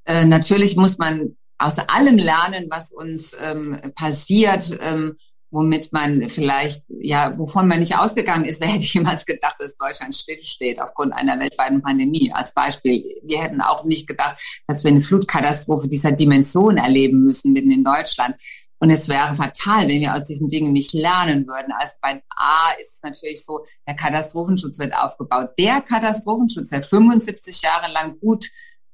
[0.05, 4.77] Äh, natürlich muss man aus allem lernen, was uns ähm, passiert.
[4.81, 5.17] Ähm,
[5.53, 10.17] womit man vielleicht, ja, wovon man nicht ausgegangen ist, wer hätte jemals gedacht, dass Deutschland
[10.17, 12.33] stillsteht aufgrund einer weltweiten Pandemie.
[12.33, 17.53] Als Beispiel, wir hätten auch nicht gedacht, dass wir eine Flutkatastrophe dieser Dimension erleben müssen
[17.53, 18.35] mitten in Deutschland.
[18.79, 21.73] Und es wäre fatal, wenn wir aus diesen Dingen nicht lernen würden.
[21.79, 25.51] Also bei A ist es natürlich so, der Katastrophenschutz wird aufgebaut.
[25.57, 28.47] Der Katastrophenschutz, der 75 Jahre lang gut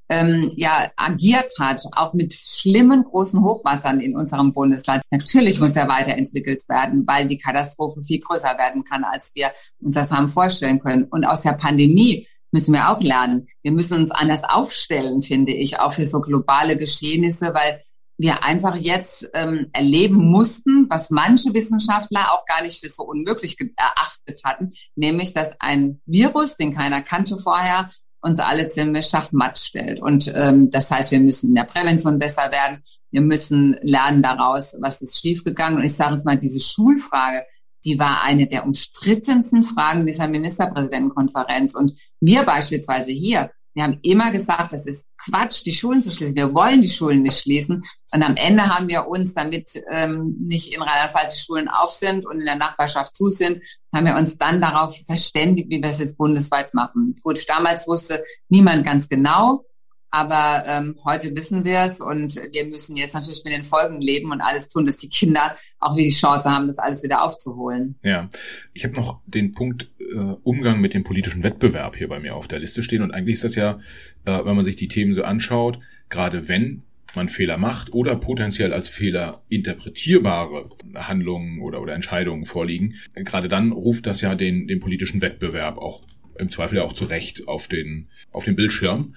[0.09, 5.03] ähm, ja agiert hat, auch mit schlimmen großen Hochwassern in unserem Bundesland.
[5.11, 9.51] Natürlich muss er weiterentwickelt werden, weil die Katastrophe viel größer werden kann, als wir
[9.81, 11.05] uns das haben vorstellen können.
[11.05, 13.47] Und aus der Pandemie müssen wir auch lernen.
[13.63, 17.81] Wir müssen uns anders aufstellen, finde ich, auch für so globale Geschehnisse, weil
[18.19, 23.57] wir einfach jetzt ähm, erleben mussten, was manche Wissenschaftler auch gar nicht für so unmöglich
[23.77, 27.89] erachtet hatten, nämlich dass ein Virus, den keiner kannte vorher,
[28.21, 30.01] uns alle ziemlich schachmatt stellt.
[30.01, 32.83] Und ähm, das heißt, wir müssen in der Prävention besser werden.
[33.11, 35.79] Wir müssen lernen daraus, was ist schiefgegangen.
[35.79, 37.45] Und ich sage jetzt mal, diese Schulfrage,
[37.85, 41.75] die war eine der umstrittensten Fragen dieser Ministerpräsidentenkonferenz.
[41.75, 46.35] Und wir beispielsweise hier wir haben immer gesagt, das ist Quatsch, die Schulen zu schließen.
[46.35, 47.85] Wir wollen die Schulen nicht schließen.
[48.13, 52.27] Und am Ende haben wir uns, damit ähm, nicht in Rheinland-Pfalz die Schulen auf sind
[52.27, 53.63] und in der Nachbarschaft zu sind,
[53.95, 57.15] haben wir uns dann darauf verständigt, wie wir es jetzt bundesweit machen.
[57.23, 59.65] Gut, damals wusste niemand ganz genau,
[60.11, 64.31] aber ähm, heute wissen wir es und wir müssen jetzt natürlich mit den Folgen leben
[64.33, 67.97] und alles tun, dass die Kinder auch wieder die Chance haben, das alles wieder aufzuholen.
[68.03, 68.29] Ja,
[68.73, 72.49] ich habe noch den Punkt äh, Umgang mit dem politischen Wettbewerb hier bei mir auf
[72.49, 73.03] der Liste stehen.
[73.03, 73.79] Und eigentlich ist das ja,
[74.25, 75.79] äh, wenn man sich die Themen so anschaut,
[76.09, 76.83] gerade wenn
[77.15, 83.73] man Fehler macht oder potenziell als Fehler interpretierbare Handlungen oder, oder Entscheidungen vorliegen, gerade dann
[83.73, 86.03] ruft das ja den, den politischen Wettbewerb auch
[86.39, 89.15] im Zweifel ja auch zu Recht auf den, auf den Bildschirm.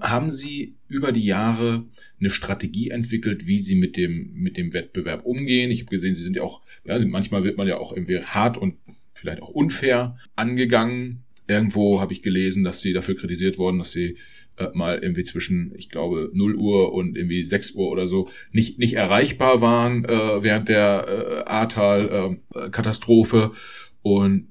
[0.00, 1.84] Haben Sie über die Jahre
[2.18, 5.70] eine Strategie entwickelt, wie Sie mit dem, mit dem Wettbewerb umgehen?
[5.70, 8.56] Ich habe gesehen, Sie sind ja auch, ja, manchmal wird man ja auch irgendwie hart
[8.56, 8.74] und
[9.14, 11.22] vielleicht auch unfair angegangen.
[11.46, 14.16] Irgendwo habe ich gelesen, dass Sie dafür kritisiert wurden, dass Sie
[14.56, 18.78] äh, mal irgendwie zwischen, ich glaube, 0 Uhr und irgendwie 6 Uhr oder so nicht,
[18.78, 23.52] nicht erreichbar waren äh, während der äh, Ahrtal-Katastrophe.
[23.54, 23.58] Äh,
[24.02, 24.48] und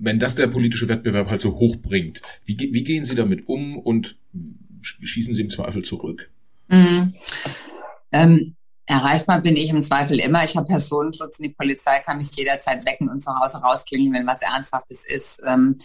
[0.00, 3.78] wenn das der politische Wettbewerb halt so hoch bringt, wie, wie gehen Sie damit um
[3.78, 4.16] und
[4.82, 6.30] schießen Sie im Zweifel zurück?
[6.68, 7.14] Mhm.
[8.12, 10.42] Ähm, erreichbar bin ich im Zweifel immer.
[10.42, 14.26] Ich habe Personenschutz und die Polizei kann mich jederzeit wecken und zu Hause rausklingen, wenn
[14.26, 15.42] was Ernsthaftes ist.
[15.46, 15.76] Ähm,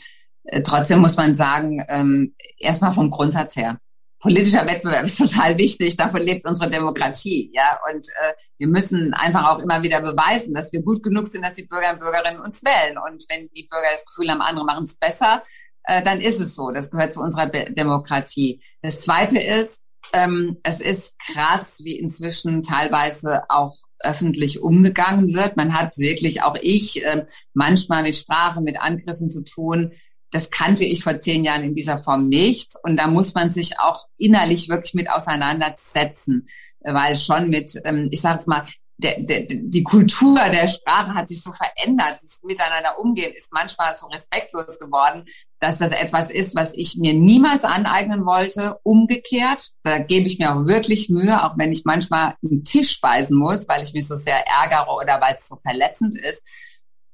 [0.46, 3.80] äh, trotzdem muss man sagen, ähm, erstmal vom Grundsatz her
[4.26, 5.96] politischer Wettbewerb ist total wichtig.
[5.98, 7.52] Davon lebt unsere Demokratie.
[7.54, 11.46] Ja, und äh, wir müssen einfach auch immer wieder beweisen, dass wir gut genug sind,
[11.46, 12.98] dass die Bürger und Bürgerinnen uns wählen.
[12.98, 15.44] Und wenn die Bürger das Gefühl haben, andere machen es besser,
[15.84, 16.72] äh, dann ist es so.
[16.72, 18.64] Das gehört zu unserer Be Demokratie.
[18.82, 25.56] Das Zweite ist, ähm, es ist krass, wie inzwischen teilweise auch öffentlich umgegangen wird.
[25.56, 29.92] Man hat wirklich, auch ich, äh, manchmal mit Sprache, mit Angriffen zu tun,
[30.32, 32.74] das kannte ich vor zehn Jahren in dieser Form nicht.
[32.84, 36.48] Und da muss man sich auch innerlich wirklich mit auseinandersetzen,
[36.82, 38.66] weil schon mit, ähm, ich sage es mal,
[38.98, 42.14] der, der, die Kultur der Sprache hat sich so verändert.
[42.14, 45.26] Das Miteinander umgehen ist manchmal so respektlos geworden,
[45.60, 48.80] dass das etwas ist, was ich mir niemals aneignen wollte.
[48.84, 53.38] Umgekehrt, da gebe ich mir auch wirklich Mühe, auch wenn ich manchmal einen Tisch speisen
[53.38, 56.48] muss, weil ich mich so sehr ärgere oder weil es so verletzend ist.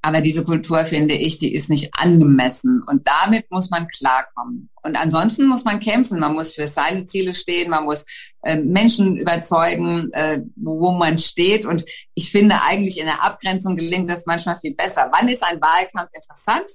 [0.03, 2.81] Aber diese Kultur, finde ich, die ist nicht angemessen.
[2.87, 4.69] Und damit muss man klarkommen.
[4.81, 6.19] Und ansonsten muss man kämpfen.
[6.19, 7.69] Man muss für seine Ziele stehen.
[7.69, 8.05] Man muss
[8.41, 11.67] äh, Menschen überzeugen, äh, wo man steht.
[11.67, 11.85] Und
[12.15, 15.09] ich finde eigentlich in der Abgrenzung gelingt das manchmal viel besser.
[15.13, 16.65] Wann ist ein Wahlkampf interessant?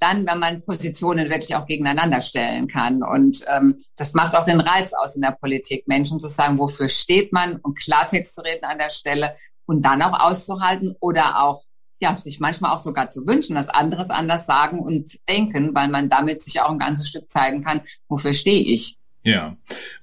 [0.00, 3.04] Dann, wenn man Positionen wirklich auch gegeneinander stellen kann.
[3.04, 6.88] Und ähm, das macht auch den Reiz aus in der Politik, Menschen zu sagen, wofür
[6.88, 11.62] steht man und Klartext zu reden an der Stelle und dann auch auszuhalten oder auch
[12.02, 15.88] ja, sich manchmal auch sogar zu wünschen, dass andere es anders sagen und denken, weil
[15.88, 18.98] man damit sich auch ein ganzes Stück zeigen kann, wofür stehe ich.
[19.22, 19.56] Ja.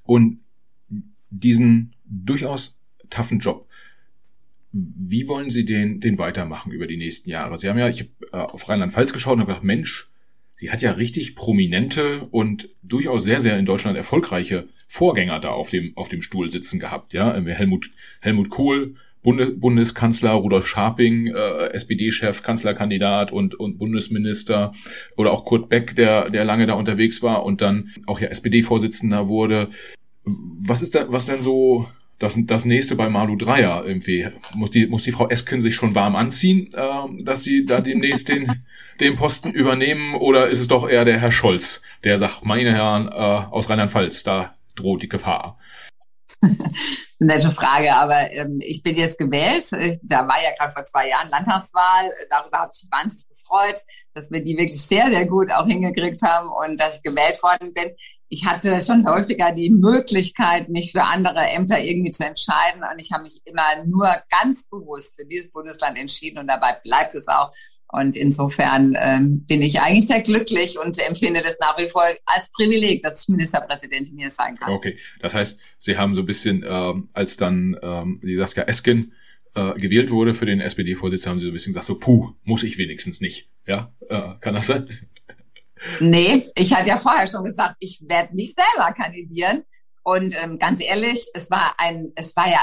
[0.03, 0.39] Und
[1.29, 2.77] diesen durchaus
[3.09, 3.67] toughen Job,
[4.71, 7.57] wie wollen Sie den, den weitermachen über die nächsten Jahre?
[7.57, 10.09] Sie haben ja, ich habe äh, auf Rheinland-Pfalz geschaut und habe gedacht, Mensch,
[10.55, 15.69] sie hat ja richtig prominente und durchaus sehr, sehr in Deutschland erfolgreiche Vorgänger da auf
[15.69, 17.33] dem, auf dem Stuhl sitzen gehabt, ja.
[17.33, 17.89] Helmut,
[18.21, 24.71] Helmut Kohl, Bundes Bundeskanzler Rudolf Scharping, äh, SPD-Chef, Kanzlerkandidat und, und Bundesminister
[25.17, 29.27] oder auch Kurt Beck, der, der lange da unterwegs war und dann auch ja SPD-Vorsitzender
[29.27, 29.69] wurde.
[30.23, 34.27] Was ist da, was denn so das, das nächste bei Malu Dreier irgendwie?
[34.53, 38.29] Muss die, muss die Frau Esken sich schon warm anziehen, äh, dass sie da demnächst
[38.29, 38.49] den,
[39.01, 43.07] den Posten übernehmen oder ist es doch eher der Herr Scholz, der sagt, meine Herren,
[43.07, 45.57] äh, aus Rheinland-Pfalz, da droht die Gefahr?
[47.19, 49.65] nette Frage, aber ähm, ich bin jetzt gewählt.
[50.03, 52.11] Da war ja gerade vor zwei Jahren Landtagswahl.
[52.29, 53.81] Darüber habe ich mich wahnsinnig gefreut,
[54.13, 57.73] dass wir die wirklich sehr, sehr gut auch hingekriegt haben und dass ich gewählt worden
[57.73, 57.91] bin.
[58.29, 63.11] Ich hatte schon häufiger die Möglichkeit, mich für andere Ämter irgendwie zu entscheiden und ich
[63.11, 67.51] habe mich immer nur ganz bewusst für dieses Bundesland entschieden und dabei bleibt es auch.
[67.91, 72.51] Und insofern ähm, bin ich eigentlich sehr glücklich und empfinde das nach wie vor als
[72.51, 74.73] Privileg, dass ich Ministerpräsidentin hier sein kann.
[74.73, 79.13] Okay, das heißt, Sie haben so ein bisschen, ähm, als dann ähm, die Saskia Esken
[79.55, 82.61] äh, gewählt wurde für den SPD-Vorsitz, haben Sie so ein bisschen gesagt, so puh, muss
[82.61, 83.49] ich wenigstens nicht.
[83.65, 84.87] Ja, äh, kann das sein?
[85.99, 89.63] Nee, ich hatte ja vorher schon gesagt, ich werde nicht selber kandidieren.
[90.03, 92.59] Und ähm, ganz ehrlich, es war ein, es war ja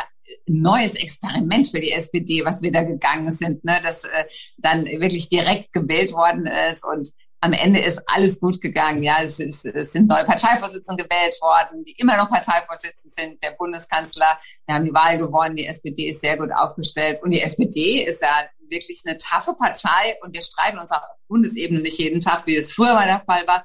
[0.47, 3.81] neues Experiment für die SPD, was wir da gegangen sind, ne?
[3.83, 4.25] dass äh,
[4.59, 9.03] dann wirklich direkt gewählt worden ist und am Ende ist alles gut gegangen.
[9.03, 13.43] Ja, es, ist, es sind neue Parteivorsitzende gewählt worden, die immer noch Parteivorsitzende sind.
[13.43, 15.55] Der Bundeskanzler, wir haben die Wahl gewonnen.
[15.55, 20.17] Die SPD ist sehr gut aufgestellt und die SPD ist ja wirklich eine taffe Partei
[20.23, 23.47] und wir streiten uns auf Bundesebene nicht jeden Tag, wie es früher mal der Fall
[23.47, 23.65] war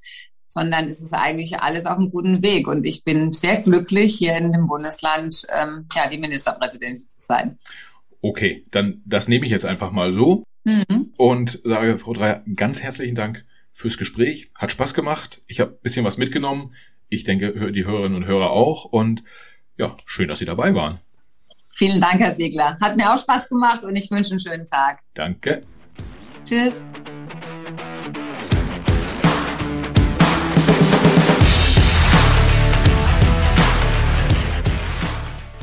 [0.52, 2.68] sondern es ist eigentlich alles auf einem guten Weg.
[2.68, 7.58] Und ich bin sehr glücklich, hier in dem Bundesland ähm, ja, die Ministerpräsidentin zu sein.
[8.22, 11.14] Okay, dann das nehme ich jetzt einfach mal so mhm.
[11.16, 14.52] und sage, Frau Dreier, ganz herzlichen Dank fürs Gespräch.
[14.56, 15.40] Hat Spaß gemacht.
[15.48, 16.76] Ich habe bisschen was mitgenommen.
[17.08, 18.84] Ich denke, die Hörerinnen und Hörer auch.
[18.84, 19.24] Und
[19.78, 21.00] ja, schön, dass Sie dabei waren.
[21.74, 22.78] Vielen Dank, Herr Segler.
[22.82, 25.00] Hat mir auch Spaß gemacht und ich wünsche einen schönen Tag.
[25.14, 25.64] Danke.
[26.44, 26.86] Tschüss.